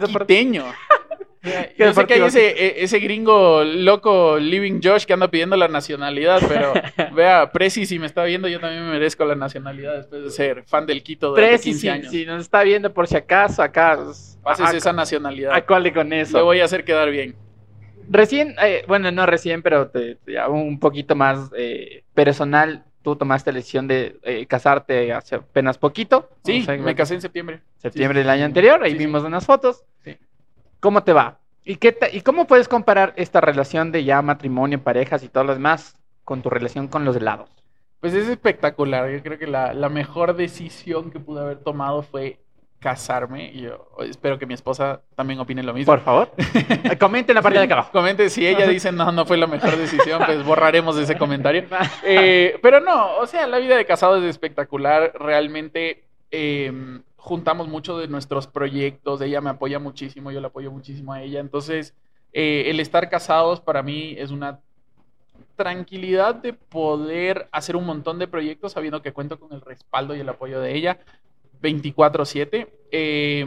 Yo 1.78 1.94
sé 1.94 2.04
que 2.06 2.14
hay 2.14 2.20
ese, 2.22 2.48
e- 2.50 2.84
ese 2.84 2.98
gringo 2.98 3.64
loco, 3.64 4.38
Living 4.38 4.80
Josh, 4.82 5.04
que 5.04 5.12
anda 5.14 5.28
pidiendo 5.28 5.56
la 5.56 5.68
nacionalidad, 5.68 6.40
pero 6.46 6.72
vea, 7.14 7.50
Prezi, 7.50 7.86
si 7.86 7.98
me 7.98 8.06
está 8.06 8.24
viendo, 8.24 8.46
yo 8.48 8.60
también 8.60 8.84
me 8.84 8.90
merezco 8.90 9.24
la 9.24 9.34
nacionalidad 9.34 9.96
después 9.96 10.22
de 10.22 10.30
ser 10.30 10.64
fan 10.64 10.84
del 10.86 11.02
Quito 11.02 11.32
Presi, 11.34 11.70
15 11.70 11.80
si, 11.80 11.88
años. 11.88 12.10
si 12.10 12.26
nos 12.26 12.42
está 12.42 12.62
viendo 12.62 12.92
por 12.92 13.06
si 13.06 13.16
acaso, 13.16 13.62
acá. 13.62 13.98
Pases 14.42 14.74
esa 14.74 14.92
nacionalidad. 14.92 15.52
Acorde 15.54 15.92
con 15.92 16.10
Le 16.10 16.20
eso. 16.22 16.44
voy 16.44 16.60
a 16.60 16.64
hacer 16.64 16.84
quedar 16.84 17.10
bien. 17.10 17.34
Recién, 18.08 18.56
eh, 18.62 18.84
bueno, 18.88 19.10
no 19.12 19.24
recién, 19.24 19.62
pero 19.62 19.88
te, 19.88 20.16
te 20.16 20.38
hago 20.38 20.54
un 20.54 20.78
poquito 20.80 21.14
más 21.14 21.50
eh, 21.56 22.02
personal. 22.12 22.84
Tú 23.02 23.16
tomaste 23.16 23.50
la 23.52 23.56
decisión 23.56 23.86
de 23.88 24.18
eh, 24.24 24.44
casarte 24.46 25.12
hace 25.12 25.36
apenas 25.36 25.78
poquito. 25.78 26.28
Sí, 26.44 26.60
O 26.62 26.64
sea, 26.64 26.76
me 26.76 26.94
casé 26.94 27.14
en 27.14 27.20
septiembre. 27.22 27.60
septiembre 27.78 28.18
Sí, 28.18 28.22
del 28.24 28.30
año 28.30 28.44
anterior, 28.44 28.82
ahí 28.82 28.90
Sí, 28.92 28.98
sí. 28.98 29.04
vimos 29.06 29.22
unas 29.24 29.46
fotos. 29.46 29.84
¿Cómo 30.80 31.02
te 31.02 31.12
va? 31.12 31.38
¿Y, 31.64 31.76
qué 31.76 31.96
¿Y 32.12 32.22
cómo 32.22 32.46
puedes 32.46 32.68
comparar 32.68 33.12
esta 33.16 33.40
relación 33.40 33.92
de 33.92 34.04
ya 34.04 34.22
matrimonio, 34.22 34.82
parejas 34.82 35.22
y 35.22 35.28
todo 35.28 35.44
lo 35.44 35.54
demás 35.54 35.96
con 36.24 36.42
tu 36.42 36.50
relación 36.50 36.88
con 36.88 37.04
los 37.04 37.16
helados? 37.16 37.50
Pues 38.00 38.14
es 38.14 38.28
espectacular. 38.28 39.10
Yo 39.10 39.22
creo 39.22 39.38
que 39.38 39.46
la, 39.46 39.74
la 39.74 39.90
mejor 39.90 40.34
decisión 40.34 41.10
que 41.10 41.20
pude 41.20 41.40
haber 41.40 41.58
tomado 41.58 42.02
fue 42.02 42.38
casarme. 42.80 43.52
Y 43.52 43.62
yo 43.62 43.88
espero 44.00 44.38
que 44.38 44.46
mi 44.46 44.54
esposa 44.54 45.02
también 45.14 45.38
opine 45.38 45.62
lo 45.62 45.74
mismo. 45.74 45.92
Por 45.92 46.00
favor, 46.00 46.32
comenten 46.98 47.34
la 47.34 47.42
parte 47.42 47.58
de 47.58 47.64
acá 47.66 47.74
abajo. 47.74 47.92
Comente 47.92 48.28
si 48.30 48.46
ella 48.46 48.66
dice 48.66 48.90
no, 48.90 49.12
no 49.12 49.26
fue 49.26 49.36
la 49.36 49.46
mejor 49.46 49.76
decisión, 49.76 50.22
pues 50.24 50.42
borraremos 50.44 50.96
ese 50.96 51.16
comentario. 51.16 51.64
Eh, 52.02 52.58
pero 52.62 52.80
no, 52.80 53.18
o 53.18 53.26
sea, 53.26 53.46
la 53.46 53.58
vida 53.58 53.76
de 53.76 53.84
casado 53.84 54.16
es 54.16 54.24
espectacular. 54.24 55.12
Realmente 55.14 56.04
eh, 56.30 56.72
juntamos 57.20 57.68
mucho 57.68 57.98
de 57.98 58.08
nuestros 58.08 58.46
proyectos. 58.46 59.20
Ella 59.20 59.40
me 59.40 59.50
apoya 59.50 59.78
muchísimo, 59.78 60.30
yo 60.32 60.40
la 60.40 60.48
apoyo 60.48 60.72
muchísimo 60.72 61.12
a 61.12 61.22
ella. 61.22 61.40
Entonces, 61.40 61.94
eh, 62.32 62.64
el 62.66 62.80
estar 62.80 63.08
casados 63.08 63.60
para 63.60 63.82
mí 63.82 64.14
es 64.18 64.30
una 64.30 64.60
tranquilidad 65.56 66.34
de 66.34 66.54
poder 66.54 67.48
hacer 67.52 67.76
un 67.76 67.84
montón 67.84 68.18
de 68.18 68.26
proyectos 68.26 68.72
sabiendo 68.72 69.02
que 69.02 69.12
cuento 69.12 69.38
con 69.38 69.52
el 69.52 69.60
respaldo 69.60 70.16
y 70.16 70.20
el 70.20 70.28
apoyo 70.28 70.60
de 70.60 70.74
ella 70.74 70.98
24/7. 71.60 72.68
Eh, 72.90 73.46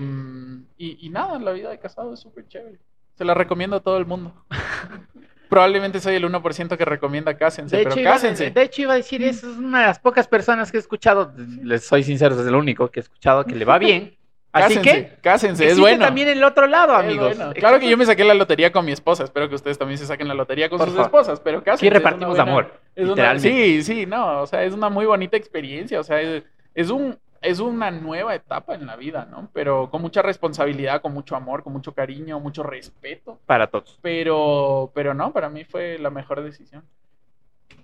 y, 0.77 1.07
y 1.07 1.09
nada, 1.09 1.39
la 1.39 1.51
vida 1.51 1.69
de 1.69 1.79
casado 1.79 2.13
es 2.13 2.19
súper 2.19 2.47
chévere. 2.47 2.77
Se 3.15 3.25
la 3.25 3.33
recomiendo 3.33 3.75
a 3.75 3.79
todo 3.79 3.97
el 3.97 4.05
mundo. 4.05 4.33
Probablemente 5.53 5.99
soy 5.99 6.15
el 6.15 6.25
1% 6.25 6.77
que 6.77 6.85
recomienda 6.85 7.35
cásense, 7.37 7.77
De 7.77 7.83
pero 7.83 7.91
hecho, 7.93 8.01
iba, 8.01 8.11
cásense. 8.11 8.51
de 8.51 8.61
hecho, 8.63 8.81
iba 8.81 8.93
a 8.93 8.97
decir, 8.97 9.23
eso 9.23 9.49
es 9.51 9.57
una 9.57 9.81
de 9.81 9.87
las 9.87 9.99
pocas 9.99 10.27
personas 10.27 10.71
que 10.71 10.77
he 10.77 10.79
escuchado, 10.79 11.31
les 11.63 11.85
soy 11.85 12.03
sincero, 12.03 12.39
es 12.39 12.47
el 12.47 12.55
único 12.55 12.89
que 12.89 12.99
he 12.99 13.03
escuchado 13.03 13.45
que 13.45 13.55
le 13.55 13.65
va 13.65 13.77
bien. 13.77 14.15
Así 14.51 14.75
cásense, 14.75 15.05
que, 15.07 15.21
cásense, 15.21 15.67
es 15.67 15.79
bueno. 15.79 16.05
también 16.05 16.27
el 16.27 16.43
otro 16.43 16.67
lado, 16.67 16.93
amigos. 16.95 17.35
bueno. 17.37 17.53
Claro 17.53 17.79
que 17.79 17.89
yo 17.89 17.97
me 17.97 18.05
saqué 18.05 18.23
la 18.23 18.35
lotería 18.35 18.71
con 18.71 18.85
mi 18.85 18.91
esposa. 18.91 19.23
Espero 19.23 19.49
que 19.49 19.55
ustedes 19.55 19.79
también 19.79 19.97
se 19.97 20.05
saquen 20.05 20.27
la 20.27 20.35
lotería 20.35 20.69
con 20.69 20.77
Por 20.77 20.87
sus 20.89 20.95
favor. 20.95 21.07
esposas, 21.07 21.39
pero 21.39 21.63
cásense. 21.63 21.87
Aquí 21.87 21.89
repartimos 21.93 22.35
buena- 22.35 22.51
amor, 22.51 22.73
es 22.95 23.03
una- 23.05 23.09
literalmente. 23.13 23.49
sí, 23.49 23.81
sí, 23.83 24.05
no, 24.05 24.41
o 24.41 24.45
sea, 24.47 24.63
es 24.63 24.73
una 24.75 24.89
muy 24.89 25.07
bonita 25.07 25.37
experiencia. 25.37 25.99
O 25.99 26.03
sea, 26.03 26.21
es, 26.21 26.43
es 26.75 26.89
un 26.91 27.17
es 27.43 27.59
una 27.59 27.91
nueva 27.91 28.33
etapa 28.33 28.73
en 28.73 28.85
la 28.87 28.95
vida, 28.95 29.27
¿no? 29.29 29.49
Pero 29.53 29.89
con 29.89 30.01
mucha 30.01 30.21
responsabilidad, 30.21 31.01
con 31.01 31.13
mucho 31.13 31.35
amor, 31.35 31.61
con 31.61 31.73
mucho 31.73 31.93
cariño, 31.93 32.39
mucho 32.39 32.63
respeto. 32.63 33.37
Para 33.45 33.67
todos. 33.67 33.99
Pero, 34.01 34.91
pero 34.95 35.13
no, 35.13 35.31
para 35.31 35.49
mí 35.49 35.65
fue 35.65 35.99
la 35.99 36.09
mejor 36.09 36.41
decisión. 36.41 36.83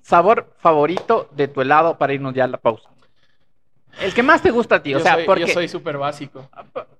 Sabor 0.01 0.53
favorito 0.57 1.29
de 1.31 1.47
tu 1.47 1.61
helado 1.61 1.97
para 1.97 2.13
irnos 2.13 2.33
ya 2.33 2.45
a 2.45 2.47
la 2.47 2.57
pausa. 2.57 2.89
El 4.01 4.13
que 4.13 4.23
más 4.23 4.41
te 4.41 4.51
gusta 4.51 4.75
a 4.75 4.83
ti, 4.83 4.93
o 4.95 4.99
sea, 4.99 5.15
soy, 5.15 5.25
porque 5.25 5.41
yo 5.41 5.47
soy 5.53 5.67
súper 5.67 5.97
básico. 5.97 6.49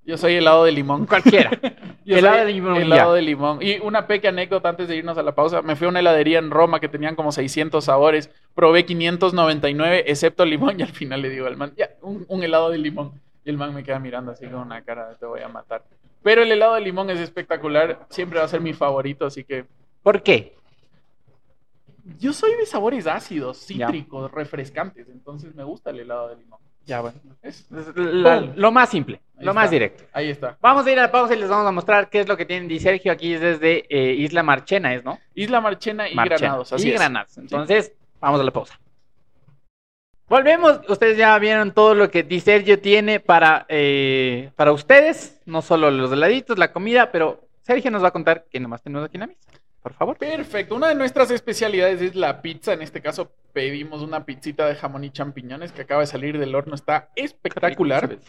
Yo 0.05 0.17
soy 0.17 0.35
helado 0.35 0.63
de 0.65 0.71
limón. 0.71 1.05
cualquiera. 1.05 1.51
Yo 2.05 2.17
helado 2.17 2.37
soy 2.37 2.45
de 2.47 2.53
limón, 2.53 2.75
Helado 2.77 3.11
ya. 3.11 3.15
de 3.15 3.21
limón. 3.21 3.59
Y 3.61 3.77
una 3.79 4.07
pequeña 4.07 4.29
anécdota 4.31 4.69
antes 4.69 4.87
de 4.87 4.95
irnos 4.95 5.17
a 5.17 5.21
la 5.23 5.35
pausa. 5.35 5.61
Me 5.61 5.75
fui 5.75 5.85
a 5.85 5.89
una 5.89 5.99
heladería 5.99 6.39
en 6.39 6.49
Roma 6.49 6.79
que 6.79 6.87
tenían 6.89 7.15
como 7.15 7.31
600 7.31 7.83
sabores. 7.85 8.31
Probé 8.55 8.85
599, 8.85 10.05
excepto 10.07 10.43
limón. 10.45 10.79
Y 10.79 10.83
al 10.83 10.89
final 10.91 11.21
le 11.21 11.29
digo 11.29 11.45
al 11.45 11.55
man, 11.55 11.73
ya, 11.77 11.89
un, 12.01 12.25
un 12.27 12.43
helado 12.43 12.71
de 12.71 12.79
limón. 12.79 13.11
Y 13.45 13.49
el 13.51 13.57
man 13.57 13.73
me 13.75 13.83
queda 13.83 13.99
mirando 13.99 14.31
así 14.31 14.45
con 14.47 14.55
una 14.61 14.81
cara 14.81 15.09
de 15.09 15.15
te 15.17 15.25
voy 15.27 15.41
a 15.41 15.47
matar. 15.49 15.83
Pero 16.23 16.41
el 16.41 16.51
helado 16.51 16.73
de 16.73 16.81
limón 16.81 17.09
es 17.11 17.19
espectacular. 17.19 17.99
Siempre 18.09 18.39
va 18.39 18.45
a 18.45 18.49
ser 18.49 18.61
mi 18.61 18.73
favorito. 18.73 19.25
Así 19.27 19.43
que 19.43 19.65
¿Por 20.01 20.23
qué? 20.23 20.55
yo 22.17 22.33
soy 22.33 22.55
de 22.55 22.65
sabores 22.65 23.05
ácidos, 23.05 23.67
Ya. 23.67 23.85
cítricos, 23.87 24.31
refrescantes. 24.31 25.07
Entonces 25.09 25.53
me 25.53 25.63
gusta 25.63 25.91
el 25.91 25.99
helado 25.99 26.29
de 26.29 26.37
limón. 26.37 26.59
Ya, 26.85 27.01
bueno. 27.01 27.17
Es- 27.41 27.67
la- 27.95 28.41
lo 28.55 28.71
más 28.71 28.89
simple, 28.89 29.21
Ahí 29.37 29.45
lo 29.45 29.51
está. 29.51 29.61
más 29.61 29.69
directo. 29.71 30.03
Ahí 30.11 30.29
está. 30.29 30.57
Vamos 30.59 30.85
a 30.85 30.91
ir 30.91 30.97
a 30.99 31.03
la 31.03 31.11
pausa 31.11 31.35
y 31.35 31.39
les 31.39 31.47
vamos 31.49 31.67
a 31.67 31.71
mostrar 31.71 32.09
qué 32.09 32.19
es 32.21 32.27
lo 32.27 32.35
que 32.35 32.45
tienen 32.45 32.67
Di 32.67 32.79
Sergio 32.79 33.11
aquí 33.11 33.33
desde 33.35 33.85
eh, 33.89 34.13
Isla 34.15 34.41
Marchena, 34.43 34.93
¿es, 34.95 35.03
no? 35.03 35.19
Isla 35.35 35.61
Marchena 35.61 36.09
y 36.09 36.15
Marchena. 36.15 36.37
Granados. 36.39 36.73
Así 36.73 36.87
y 36.87 36.91
es. 36.91 36.99
Granados. 36.99 37.37
Entonces, 37.37 37.93
vamos 38.19 38.39
a 38.39 38.43
la 38.43 38.51
pausa. 38.51 38.79
Volvemos, 40.27 40.81
ustedes 40.87 41.17
ya 41.17 41.37
vieron 41.39 41.73
todo 41.73 41.95
lo 41.95 42.11
que 42.11 42.21
Di 42.23 42.39
Sergio 42.39 42.79
tiene 42.79 43.19
para, 43.19 43.65
eh, 43.67 44.51
para 44.55 44.71
ustedes, 44.71 45.39
no 45.45 45.61
solo 45.63 45.89
los 45.89 46.11
heladitos, 46.11 46.57
la 46.59 46.71
comida, 46.71 47.11
pero 47.11 47.41
Sergio 47.61 47.89
nos 47.89 48.03
va 48.03 48.09
a 48.09 48.11
contar 48.11 48.45
qué 48.49 48.59
nomás 48.59 48.81
tenemos 48.83 49.05
aquí 49.05 49.17
en 49.17 49.21
la 49.21 49.27
mesa. 49.27 49.48
Por 49.89 49.97
favor. 49.97 50.17
Perfecto. 50.17 50.75
Una 50.75 50.89
de 50.89 50.95
nuestras 50.95 51.31
especialidades 51.31 51.99
es 51.99 52.15
la 52.15 52.43
pizza. 52.43 52.73
En 52.73 52.83
este 52.83 53.01
caso 53.01 53.31
pedimos 53.53 54.03
una 54.03 54.23
pizzita 54.23 54.67
de 54.67 54.75
jamón 54.75 55.03
y 55.03 55.09
champiñones 55.09 55.71
que 55.71 55.81
acaba 55.81 56.01
de 56.01 56.07
salir 56.07 56.37
del 56.37 56.53
horno. 56.53 56.75
Está 56.75 57.09
espectacular. 57.15 58.19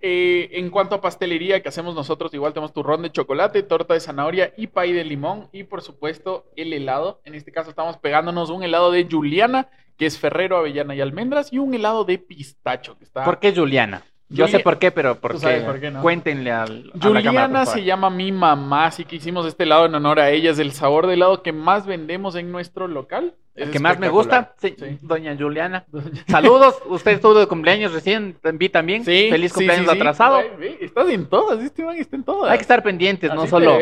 Eh, 0.00 0.50
en 0.52 0.70
cuanto 0.70 0.94
a 0.94 1.00
pastelería 1.00 1.60
que 1.60 1.68
hacemos 1.68 1.96
nosotros, 1.96 2.32
igual 2.34 2.52
tenemos 2.52 2.72
turrón 2.72 3.02
de 3.02 3.10
chocolate, 3.10 3.64
torta 3.64 3.94
de 3.94 4.00
zanahoria 4.00 4.54
y 4.56 4.68
pay 4.68 4.92
de 4.92 5.02
limón. 5.02 5.48
Y 5.50 5.64
por 5.64 5.82
supuesto 5.82 6.44
el 6.54 6.72
helado. 6.72 7.20
En 7.24 7.34
este 7.34 7.50
caso 7.50 7.70
estamos 7.70 7.96
pegándonos 7.96 8.50
un 8.50 8.62
helado 8.62 8.92
de 8.92 9.08
Juliana, 9.10 9.70
que 9.98 10.06
es 10.06 10.20
Ferrero, 10.20 10.56
Avellana 10.56 10.94
y 10.94 11.00
Almendras. 11.00 11.52
Y 11.52 11.58
un 11.58 11.74
helado 11.74 12.04
de 12.04 12.18
pistacho, 12.18 12.96
que 12.96 13.02
está... 13.04 13.24
¿Por 13.24 13.40
qué 13.40 13.52
Juliana? 13.52 14.04
Yo 14.32 14.48
sé 14.48 14.60
por 14.60 14.78
qué, 14.78 14.90
pero 14.90 15.16
por 15.16 15.38
qué. 15.40 15.62
por 15.64 15.80
qué, 15.80 15.90
¿no? 15.90 16.02
Cuéntenle 16.02 16.50
al, 16.50 16.90
a 16.94 16.96
la 16.96 17.02
Juliana 17.02 17.42
cámara, 17.42 17.66
se 17.66 17.84
llama 17.84 18.10
mi 18.10 18.32
mamá, 18.32 18.86
así 18.86 19.04
que 19.04 19.16
hicimos 19.16 19.46
este 19.46 19.64
helado 19.64 19.86
en 19.86 19.94
honor 19.94 20.20
a 20.20 20.30
ella. 20.30 20.50
Es 20.50 20.58
el 20.58 20.72
sabor 20.72 21.06
de 21.06 21.14
helado 21.14 21.42
que 21.42 21.52
más 21.52 21.86
vendemos 21.86 22.34
en 22.34 22.50
nuestro 22.52 22.88
local. 22.88 23.34
El 23.54 23.70
que 23.70 23.78
más 23.80 23.98
me 23.98 24.08
gusta, 24.08 24.54
sí, 24.58 24.74
Sí. 24.78 24.98
doña 25.02 25.36
Juliana. 25.38 25.84
Saludos, 26.26 26.76
usted 26.86 27.12
estuvo 27.12 27.34
de 27.34 27.46
cumpleaños 27.46 27.92
recién, 27.92 28.36
vi 28.54 28.68
también. 28.70 29.04
Sí, 29.04 29.28
Feliz 29.30 29.52
cumpleaños 29.52 29.90
atrasado. 29.90 30.38
Ay, 30.38 30.78
estás 30.80 31.08
en 31.10 31.26
todas, 31.26 31.62
este 31.62 31.84
man 31.84 31.96
está 31.96 32.16
en 32.16 32.24
todas. 32.24 32.50
Hay 32.50 32.56
que 32.58 32.62
estar 32.62 32.82
pendientes, 32.82 33.32
no 33.34 33.42
Así 33.42 33.50
solo. 33.50 33.78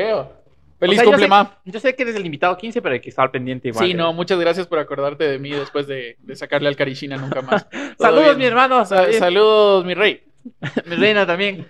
Feliz 0.81 0.99
O 0.99 1.03
sea, 1.03 1.05
yo 1.05 1.11
cumple, 1.11 1.25
sé- 1.27 1.29
ma. 1.29 1.59
Yo 1.67 1.79
sé 1.79 1.95
que 1.95 2.03
eres 2.05 2.17
el 2.17 2.25
invitado 2.25 2.57
15, 2.57 2.81
pero 2.81 2.95
hay 2.95 3.01
que 3.01 3.11
estar 3.11 3.31
pendiente 3.31 3.69
igual. 3.69 3.87
Sí, 3.87 3.93
no, 3.93 4.15
muchas 4.15 4.41
gracias 4.41 4.67
por 4.67 4.79
acordarte 4.79 5.25
de 5.25 5.39
mí 5.39 5.51
después 5.51 5.87
de, 5.87 6.17
de 6.21 6.37
sacarle 6.37 6.69
al 6.69 6.75
Carichina 6.77 7.19
nunca 7.19 7.43
más. 7.43 7.67
Saludos, 7.99 8.25
bien. 8.25 8.39
mi 8.39 8.45
hermano. 8.47 8.85
Sa- 8.87 9.13
saludos, 9.13 9.85
mi 9.85 9.93
rey. 9.93 10.23
Mi 10.87 10.97
reina 10.97 11.27
también. 11.27 11.67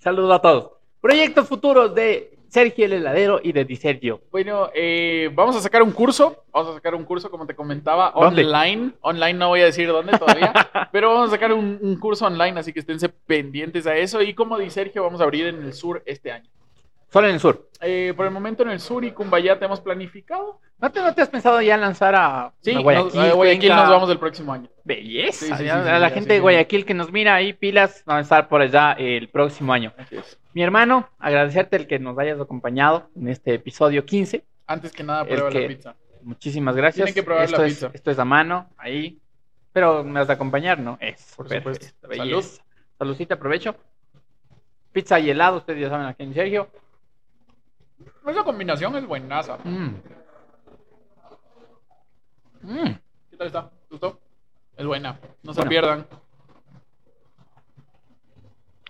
Saludos 0.00 0.32
a 0.34 0.40
todos. 0.40 0.70
Proyectos 1.00 1.46
futuros 1.48 1.94
de 1.94 2.34
Sergio 2.48 2.84
el 2.84 2.92
Heladero 2.92 3.40
y 3.42 3.52
de 3.52 3.64
Di 3.64 3.74
Sergio. 3.74 4.20
Bueno, 4.30 4.70
eh, 4.74 5.28
vamos 5.34 5.56
a 5.56 5.60
sacar 5.60 5.82
un 5.82 5.90
curso. 5.90 6.44
Vamos 6.52 6.70
a 6.70 6.74
sacar 6.74 6.94
un 6.94 7.04
curso, 7.04 7.28
como 7.28 7.46
te 7.46 7.56
comentaba, 7.56 8.12
¿Dónde? 8.14 8.44
online. 8.44 8.92
Online 9.00 9.34
no 9.34 9.48
voy 9.48 9.62
a 9.62 9.64
decir 9.64 9.88
dónde 9.88 10.16
todavía, 10.16 10.52
pero 10.92 11.12
vamos 11.12 11.28
a 11.28 11.32
sacar 11.32 11.52
un, 11.52 11.78
un 11.82 11.96
curso 11.98 12.26
online, 12.26 12.60
así 12.60 12.72
que 12.72 12.78
esténse 12.78 13.08
pendientes 13.08 13.86
a 13.88 13.96
eso. 13.96 14.22
Y 14.22 14.34
como 14.34 14.56
dice 14.56 14.84
Sergio, 14.84 15.02
vamos 15.02 15.20
a 15.20 15.24
abrir 15.24 15.46
en 15.46 15.62
el 15.64 15.72
sur 15.72 16.02
este 16.06 16.30
año. 16.30 16.48
Solo 17.14 17.28
en 17.28 17.34
el 17.34 17.40
sur. 17.40 17.68
Eh, 17.80 18.12
por 18.16 18.26
el 18.26 18.32
momento 18.32 18.64
en 18.64 18.70
el 18.70 18.80
sur 18.80 19.04
y 19.04 19.12
Cumbayá 19.12 19.56
tenemos 19.56 19.80
planificado. 19.80 20.58
¿No 20.80 20.90
te, 20.90 21.00
no 21.00 21.14
te 21.14 21.22
has 21.22 21.28
pensado 21.28 21.62
ya 21.62 21.76
lanzar 21.76 22.12
a 22.16 22.52
Sí, 22.60 22.72
a 22.72 22.74
nos- 22.74 22.82
Guayaquil? 22.82 23.20
a 23.20 23.32
Guayaquil 23.34 23.68
Cuenca? 23.68 23.76
nos 23.82 23.88
vamos 23.90 24.10
el 24.10 24.18
próximo 24.18 24.52
año. 24.52 24.68
Belleza. 24.82 25.32
Sí, 25.46 25.52
sí, 25.52 25.58
sí, 25.58 25.64
ya, 25.64 25.80
sí, 25.84 25.88
a 25.90 25.98
la 26.00 26.08
sí, 26.08 26.14
gente 26.14 26.32
de 26.32 26.40
Guayaquil 26.40 26.84
que 26.84 26.92
nos 26.92 27.12
mira 27.12 27.36
ahí, 27.36 27.52
pilas, 27.52 28.02
van 28.04 28.16
a 28.18 28.20
estar 28.22 28.48
por 28.48 28.62
allá 28.62 28.94
el 28.98 29.28
próximo 29.28 29.72
año. 29.72 29.92
Así 29.96 30.16
es. 30.16 30.40
Mi 30.54 30.64
hermano, 30.64 31.08
agradecerte 31.20 31.76
el 31.76 31.86
que 31.86 32.00
nos 32.00 32.18
hayas 32.18 32.40
acompañado 32.40 33.08
en 33.14 33.28
este 33.28 33.54
episodio 33.54 34.04
15. 34.04 34.44
Antes 34.66 34.90
que 34.90 35.04
nada, 35.04 35.24
prueba 35.24 35.50
que- 35.50 35.60
la 35.60 35.68
pizza. 35.68 35.94
Muchísimas 36.22 36.74
gracias. 36.74 36.96
Tienen 37.04 37.14
que 37.14 37.22
probar 37.22 37.44
esto 37.44 37.58
la 37.58 37.66
es, 37.68 37.74
pizza. 37.74 37.90
Esto 37.94 38.10
es 38.10 38.18
a 38.18 38.24
mano, 38.24 38.70
ahí. 38.76 39.20
Pero 39.72 40.02
me 40.02 40.18
has 40.18 40.26
de 40.26 40.32
acompañar, 40.32 40.80
¿no? 40.80 40.98
Es 41.00 41.32
Por 41.36 41.46
perfecto, 41.46 41.86
supuesto. 41.86 42.08
belleza. 42.08 42.62
Saludcita, 42.98 43.34
aprovecho. 43.36 43.76
Pizza 44.92 45.20
y 45.20 45.30
helado, 45.30 45.58
ustedes 45.58 45.80
ya 45.80 45.90
saben 45.90 46.06
aquí 46.06 46.24
en 46.24 46.34
Sergio. 46.34 46.68
Esa 48.26 48.42
combinación 48.44 48.96
es 48.96 49.06
buenaza. 49.06 49.58
Mm. 49.64 49.94
Mm. 52.62 52.94
¿Qué 53.30 53.36
tal 53.36 53.46
está? 53.48 53.68
¿Te 53.68 53.90
gustó? 53.90 54.18
Es 54.76 54.86
buena. 54.86 55.18
No 55.42 55.52
se 55.52 55.60
Bueno. 55.60 55.68
pierdan. 55.68 56.06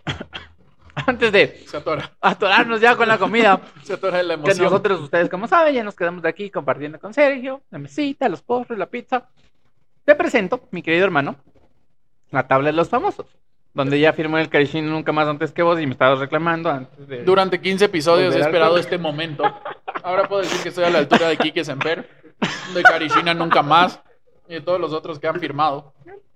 Antes 1.07 1.33
de 1.33 1.65
atorarnos 2.21 2.81
ya 2.81 2.95
con 2.97 3.09
la 3.09 3.19
comida, 3.19 3.61
Se 3.83 3.95
atora 3.95 4.23
la 4.23 4.35
que 4.37 4.41
emoción. 4.41 4.65
nosotros, 4.65 5.01
ustedes 5.01 5.29
como 5.29 5.49
saben, 5.49 5.75
ya 5.75 5.83
nos 5.83 5.97
quedamos 5.97 6.23
de 6.23 6.29
aquí 6.29 6.51
compartiendo 6.51 7.01
con 7.01 7.13
Sergio, 7.13 7.63
la 7.71 7.79
mesita, 7.81 8.29
los 8.29 8.43
postres, 8.43 8.79
la 8.79 8.87
pizza. 8.87 9.29
Te 10.05 10.15
presento, 10.15 10.69
mi 10.71 10.83
querido 10.83 11.05
hermano, 11.05 11.35
la 12.31 12.47
tabla 12.47 12.67
de 12.71 12.77
los 12.77 12.89
famosos, 12.89 13.27
donde 13.75 13.99
ya 13.99 14.13
firmó 14.13 14.39
el 14.39 14.49
carichín 14.49 14.89
nunca 14.89 15.13
más 15.13 15.27
antes 15.27 15.53
que 15.53 15.63
vos 15.63 15.81
y 15.81 15.87
me 15.87 15.93
estabas 15.93 16.21
reclamando 16.21 16.71
antes 16.71 17.07
de... 17.09 17.25
Durante 17.25 17.61
15 17.61 17.85
episodios 17.87 18.35
he 18.35 18.41
esperado 18.41 18.79
este 18.79 18.99
momento. 18.99 19.43
Ahora 20.03 20.29
puedo 20.29 20.43
decir 20.43 20.63
que 20.63 20.69
estoy 20.69 20.85
a 20.85 20.91
la 20.91 20.99
altura 21.01 21.29
de 21.29 21.37
Quique 21.37 21.65
Semper, 21.65 22.09
de 22.73 22.83
Carichina 22.83 23.35
Nunca 23.35 23.63
Más 23.63 24.01
y 24.49 24.55
de 24.55 24.61
todos 24.61 24.81
los 24.81 24.93
otros 24.93 25.19
que 25.19 25.27
han 25.27 25.41
firmado. 25.41 25.93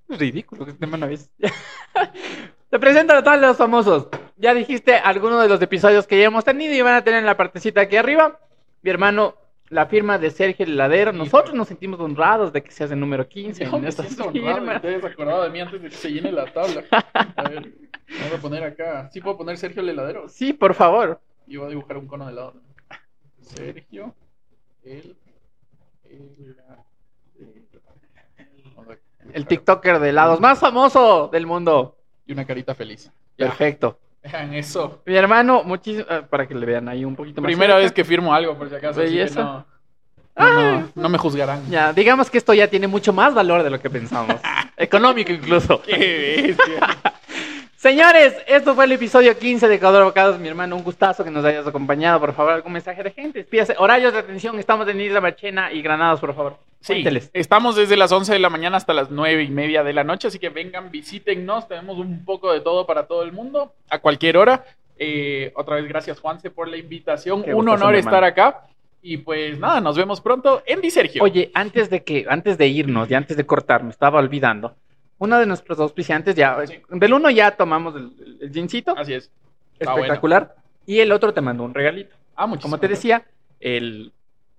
Es 0.09 0.19
ridículo 0.19 0.65
que 0.65 0.73
este 0.73 0.87
man 0.87 1.05
es. 1.05 1.31
Te 2.71 2.79
presento 2.79 3.15
a 3.15 3.23
todos 3.23 3.39
los 3.39 3.57
famosos. 3.57 4.09
Ya 4.37 4.53
dijiste 4.53 4.95
algunos 4.95 5.41
de 5.43 5.49
los 5.49 5.63
episodios 5.63 6.07
que 6.07 6.19
ya 6.19 6.27
hemos 6.27 6.45
tenido 6.45 6.75
y 6.75 6.83
van 6.83 6.95
a 6.95 7.05
tener 7.05 7.21
en 7.21 7.27
la 7.27 7.37
partecita 7.37 7.83
aquí 7.83 7.97
arriba. 7.97 8.41
Mi 8.83 8.91
hermano, 8.91 9.37
la 9.71 9.87
firma 9.87 10.19
de 10.19 10.31
Sergio 10.31 10.65
el 10.65 10.73
Heladero. 10.73 11.13
Nosotros 11.13 11.55
nos 11.55 11.69
sentimos 11.69 12.01
honrados 12.01 12.53
de 12.53 12.63
que 12.63 12.71
seas 12.71 12.91
el 12.91 13.01
número 13.01 13.29
15 13.29 13.65
Yo 13.65 13.77
en 13.77 13.83
me 13.83 13.89
esta 13.89 14.03
siento 14.05 14.31
firma. 14.31 14.81
te 14.81 14.95
acordado 15.07 15.43
de 15.45 15.51
mí 15.51 15.61
antes 15.61 15.83
de 15.83 15.89
que 15.89 15.95
se 15.95 16.11
llene 16.11 16.33
la 16.33 16.47
tabla. 16.53 16.85
A 17.37 17.49
ver, 17.49 17.73
vamos 18.21 18.35
a 18.35 18.41
poner 18.41 18.63
acá. 18.65 19.09
¿Sí 19.13 19.21
puedo 19.21 19.37
poner 19.37 19.57
Sergio 19.59 19.83
el 19.83 19.89
heladero? 19.91 20.29
Sí, 20.29 20.53
por 20.53 20.75
favor. 20.75 21.21
Y 21.47 21.57
voy 21.57 21.67
a 21.67 21.71
dibujar 21.71 21.97
un 21.99 22.07
cono 22.07 22.27
de 22.27 22.33
helado. 22.33 22.55
Sergio 23.41 24.15
el 24.85 25.17
a 26.69 26.77
El 29.33 29.47
dibujar 29.47 29.47
TikToker 29.47 29.99
de 29.99 30.09
helados 30.11 30.41
más 30.41 30.59
famoso 30.59 31.29
del 31.29 31.47
mundo. 31.47 31.97
Y 32.27 32.33
una 32.33 32.47
carita 32.47 32.75
feliz. 32.75 33.11
Perfecto. 33.37 33.99
Vean 34.23 34.55
eso. 34.55 35.03
Mi 35.07 35.17
hermano, 35.17 35.63
muchísimo. 35.65 36.05
ah, 36.09 36.23
Para 36.29 36.47
que 36.47 36.55
le 36.55 36.67
vean 36.67 36.89
ahí 36.89 37.05
un 37.05 37.17
poquito 37.17 37.41
más. 37.41 37.49
Primera 37.49 37.75
cerca. 37.75 37.83
vez 37.85 37.93
que 37.93 38.05
firmo 38.05 38.33
algo, 38.35 38.57
por 38.57 38.69
si 38.69 38.75
acaso. 38.75 39.01
así 39.03 39.15
que 39.17 39.31
no, 39.35 39.67
no, 40.37 40.55
no, 40.81 40.89
no 40.95 41.09
me 41.09 41.19
juzgarán. 41.19 41.69
Ya, 41.69 41.93
digamos 41.93 42.31
que 42.31 42.39
esto 42.39 42.55
ya 42.55 42.69
tiene 42.69 42.87
mucho 42.87 43.13
más 43.13 43.35
valor 43.35 43.63
de 43.63 43.71
lo 43.71 43.81
que 43.81 43.91
pensamos. 43.91 44.37
Económico 44.77 45.33
incluso. 45.33 45.83
Qué 45.83 46.55
bestia. 46.57 46.97
Señores, 47.77 48.35
esto 48.49 48.75
fue 48.75 48.87
el 48.87 48.93
episodio 48.93 49.39
15 49.39 49.69
de 49.69 49.79
Codoro 49.79 50.07
Bocados. 50.07 50.39
Mi 50.41 50.49
hermano, 50.49 50.75
un 50.77 50.83
gustazo 50.83 51.23
que 51.23 51.31
nos 51.31 51.45
hayas 51.45 51.65
acompañado. 51.67 52.19
Por 52.19 52.35
favor, 52.35 52.53
algún 52.53 52.73
mensaje 52.73 53.03
de 53.05 53.13
gente. 53.13 53.39
Despídase. 53.39 53.77
Horarios 53.79 54.13
de 54.13 54.19
atención. 54.19 54.59
Estamos 54.59 54.89
en 54.89 55.01
Isla 55.01 55.21
Marchena 55.21 55.73
y 55.73 55.81
Granados, 55.81 56.19
por 56.21 56.35
favor. 56.35 56.57
Sí, 56.81 56.95
Cuénteles. 56.95 57.31
estamos 57.33 57.75
desde 57.77 57.97
las 57.97 58.13
11 58.13 58.33
de 58.33 58.39
la 58.39 58.51
mañana 58.51 58.77
hasta 58.77 58.95
las 58.95 59.11
9 59.11 59.43
y 59.43 59.49
media 59.51 59.83
de 59.83 59.93
la 59.93 60.05
noche, 60.05 60.29
así 60.29 60.39
que 60.39 60.49
vengan, 60.49 60.91
visítennos, 60.91 61.67
tenemos 61.67 61.99
un 61.99 62.25
poco 62.25 62.53
de 62.53 62.61
todo 62.61 62.87
para 62.87 63.07
todo 63.07 63.23
el 63.25 63.33
mundo, 63.33 63.73
a 63.91 63.99
cualquier 63.99 64.37
hora. 64.37 64.65
Eh, 64.97 65.53
otra 65.57 65.77
vez, 65.77 65.87
gracias 65.89 66.21
Juanse 66.21 66.51
por 66.51 66.69
la 66.69 66.77
invitación, 66.77 67.43
Qué 67.43 67.55
un 67.55 67.69
honor 67.69 67.95
estar 67.95 68.23
acá. 68.25 68.67
Y 69.01 69.19
pues 69.19 69.59
nada, 69.59 69.81
nos 69.81 69.97
vemos 69.97 70.21
pronto 70.21 70.63
en 70.67 70.81
Di 70.81 70.91
Sergio. 70.91 71.23
Oye, 71.23 71.51
antes 71.55 71.89
de 71.89 72.03
que, 72.03 72.27
antes 72.29 72.59
de 72.59 72.67
irnos 72.67 73.09
y 73.11 73.15
antes 73.15 73.37
de 73.37 73.47
cortar, 73.47 73.85
me 73.85 73.91
estaba 73.91 74.19
olvidando. 74.19 74.75
Uno 75.19 75.39
de 75.39 75.47
nuestros 75.47 75.79
auspiciantes 75.81 76.35
ya, 76.35 76.65
Sí. 76.67 76.81
del 76.91 77.13
uno 77.13 77.31
ya 77.31 77.53
tomamos 77.53 77.95
el, 77.97 78.13
el, 78.41 78.53
gincito, 78.53 78.95
Así 78.97 79.15
es. 79.15 79.31
Está 79.79 79.95
espectacular. 79.95 80.55
Y 80.87 80.99
el 81.01 81.13
otro 81.13 81.33
te 81.33 81.41
mandó 81.41 81.63
un 81.65 81.75
regalito. 81.75 82.17
Ah, 82.35 82.47
muchísimas 82.47 82.71
Como 82.73 82.81
te 82.81 82.89
decía, 82.89 83.25
el 83.61 84.13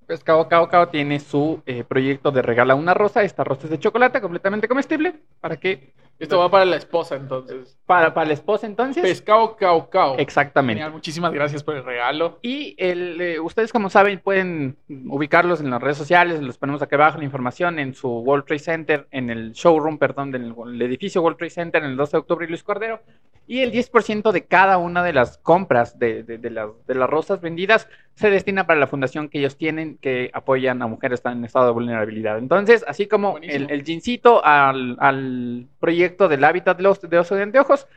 Pescado 0.10 0.48
Cao 0.48 0.68
Cao 0.70 0.88
tiene 0.88 1.20
su 1.20 1.62
eh, 1.68 1.84
proyecto 1.84 2.32
de 2.32 2.42
regala 2.42 2.74
una 2.74 2.96
rosa. 2.96 3.22
Esta 3.22 3.44
rosa 3.44 3.66
es 3.66 3.70
de 3.70 3.78
chocolate, 3.78 4.20
completamente 4.20 4.68
comestible. 4.68 5.14
¿Para 5.40 5.58
qué? 5.58 5.94
Esto 6.18 6.40
va 6.40 6.50
para 6.50 6.66
la 6.66 6.78
esposa, 6.78 7.16
entonces. 7.16 7.78
Para, 7.86 8.12
para 8.12 8.26
la 8.26 8.34
esposa, 8.34 8.66
entonces. 8.66 9.04
Pescado 9.04 9.56
Caucao. 9.56 10.18
Exactamente. 10.18 10.80
Genial, 10.80 10.94
muchísimas 10.94 11.32
gracias 11.32 11.64
por 11.64 11.76
el 11.76 11.86
regalo. 11.86 12.40
Y 12.42 12.74
el, 12.80 13.22
eh, 13.22 13.40
ustedes, 13.40 13.72
como 13.72 13.92
saben, 13.92 14.20
pueden 14.20 14.78
ubicarlos 14.90 15.62
en 15.62 15.70
las 15.70 15.80
redes 15.80 15.98
sociales, 15.98 16.42
los 16.42 16.58
ponemos 16.58 16.82
aquí 16.82 16.96
abajo 16.96 17.20
la 17.20 17.26
información 17.26 17.78
en 17.78 17.94
su 17.94 18.10
World 18.10 18.46
Trade 18.46 18.60
Center, 18.60 19.08
en 19.12 19.30
el 19.30 19.52
showroom, 19.52 20.00
perdón, 20.00 20.32
del 20.32 20.56
el 20.66 20.82
edificio 20.82 21.22
World 21.22 21.38
Trade 21.38 21.52
Center 21.52 21.84
en 21.84 21.92
el 21.92 21.98
12 21.98 22.14
de 22.14 22.18
octubre 22.18 22.46
y 22.48 22.50
Luis 22.50 22.64
Cordero. 22.64 23.00
Y 23.50 23.62
el 23.62 23.72
10% 23.72 24.32
de 24.32 24.46
cada 24.46 24.78
una 24.78 25.04
de 25.04 25.12
las 25.12 25.40
compras 25.40 25.98
de, 25.98 26.22
de, 26.22 26.38
de 26.38 26.52
las, 26.52 26.70
de 26.86 26.94
las 26.94 27.10
rosas 27.10 27.42
vendidas 27.42 27.90
se 28.14 28.30
destina 28.30 28.68
para 28.68 28.80
la 28.80 28.86
fundación 28.86 29.28
que 29.28 29.40
ellos 29.40 29.58
tienen 29.58 29.98
que 29.98 30.30
apoyan 30.36 30.84
a 30.84 30.88
mujeres 30.88 31.18
que 31.18 31.22
están 31.22 31.40
en 31.40 31.46
estado 31.46 31.66
de 31.66 31.72
vulnerabilidad. 31.72 32.38
Entonces, 32.38 32.86
así 32.88 33.08
como 33.08 33.32
Buenísimo. 33.32 33.66
el, 33.66 33.72
el 33.72 33.84
jeansito 33.84 34.46
al, 34.46 34.98
al 35.00 35.66
proyecto 35.80 36.28
del 36.28 36.44
hábitat 36.44 36.78
de 36.78 36.84
los 36.84 37.02
de 37.02 37.18
oso 37.18 37.34
de 37.34 37.42
anteojos, 37.42 37.88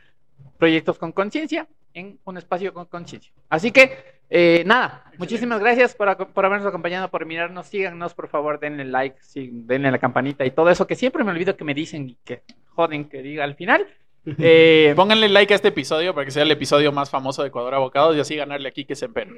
proyectos 0.57 0.97
con 0.97 1.11
conciencia 1.11 1.67
en 1.93 2.17
un 2.23 2.37
espacio 2.37 2.73
con 2.73 2.85
conciencia. 2.85 3.31
Así 3.47 3.69
que, 3.71 3.95
eh, 4.31 4.63
nada, 4.65 5.03
muchísimas 5.19 5.59
gracias 5.59 5.93
por, 5.93 6.29
por 6.29 6.45
habernos 6.47 6.67
acompañado, 6.67 7.09
por 7.09 7.27
mirarnos, 7.27 7.67
síganos, 7.67 8.15
por 8.15 8.27
favor, 8.27 8.59
denle 8.59 8.85
like, 8.85 9.17
sí, 9.21 9.51
denle 9.53 9.91
la 9.91 9.99
campanita 9.99 10.47
y 10.47 10.49
todo 10.49 10.71
eso 10.71 10.87
que 10.87 10.95
siempre 10.95 11.23
me 11.23 11.29
olvido 11.29 11.55
que 11.55 11.63
me 11.63 11.75
dicen 11.75 12.09
y 12.09 12.17
que 12.25 12.41
joden 12.69 13.05
que 13.07 13.21
diga 13.21 13.43
al 13.43 13.53
final. 13.53 13.85
Eh, 14.25 14.93
Pónganle 14.95 15.27
like 15.29 15.53
a 15.53 15.55
este 15.55 15.67
episodio 15.69 16.13
para 16.13 16.25
que 16.25 16.31
sea 16.31 16.43
el 16.43 16.51
episodio 16.51 16.91
más 16.91 17.09
famoso 17.09 17.41
de 17.41 17.49
Ecuador 17.49 17.73
Abocados 17.73 18.15
y 18.15 18.19
así 18.19 18.35
ganarle 18.35 18.69
aquí 18.69 18.85
que 18.85 18.95
se 18.95 19.05
empero. 19.05 19.35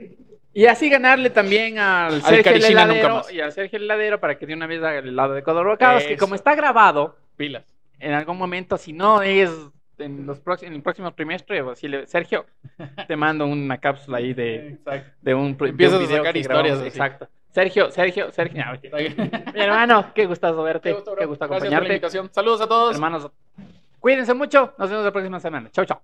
y 0.54 0.66
así 0.66 0.90
ganarle 0.90 1.30
también 1.32 1.80
al 1.80 2.22
Sergio 2.22 2.38
el 2.38 2.44
Carichina 2.44 2.86
nunca 2.86 3.00
heladero 3.00 3.22
y 3.34 3.40
al 3.40 3.52
Sergio 3.52 3.78
el 3.78 3.84
heladero 3.86 4.20
para 4.20 4.38
que 4.38 4.46
de 4.46 4.54
una 4.54 4.68
vez 4.68 4.80
haga 4.84 5.00
el 5.00 5.08
helado 5.10 5.34
de 5.34 5.40
Ecuador 5.40 5.66
Bocados, 5.68 6.04
que 6.04 6.14
Eso. 6.14 6.24
como 6.24 6.36
está 6.36 6.54
grabado, 6.56 7.18
Pilas. 7.36 7.64
en 8.00 8.14
algún 8.14 8.38
momento, 8.38 8.78
si 8.78 8.94
no 8.94 9.22
es 9.24 9.50
en, 9.98 10.26
los 10.28 10.40
próximos, 10.40 10.70
en 10.70 10.76
el 10.76 10.84
próximo 10.84 11.14
trimestre, 11.14 11.62
o 11.62 11.74
si 11.76 11.88
le- 11.88 12.06
Sergio, 12.06 12.46
te 13.08 13.16
mando 13.16 13.46
una 13.48 13.80
cápsula 13.80 14.18
ahí 14.20 14.34
de, 14.34 14.78
de 15.22 15.34
un, 15.34 15.58
de 15.58 15.70
Empiezas 15.70 16.00
un 16.00 16.06
a 16.06 16.10
sacar 16.18 16.34
que 16.34 16.40
historias 16.40 16.64
grabamos. 16.80 16.88
Exacto. 16.88 17.28
Sergio, 17.52 17.90
Sergio, 17.90 18.32
Sergio. 18.34 18.64
no. 18.66 19.54
Mi 19.54 19.62
hermano, 19.62 20.12
qué 20.14 20.26
gustazo 20.26 20.62
verte, 20.62 20.90
Qué 20.90 20.96
gusto, 20.96 21.16
qué 21.16 21.26
gusto 21.26 21.46
acompañarte. 21.46 22.02
Saludos 22.32 22.60
a 22.62 22.68
todos. 22.68 22.96
Hermanos, 22.96 23.32
cuídense 24.06 24.36
mucho, 24.36 24.76
nos 24.78 24.88
vemos 24.88 25.04
la 25.04 25.12
próxima 25.12 25.40
semana. 25.40 25.72
Chau, 25.72 25.84
chau. 25.84 26.00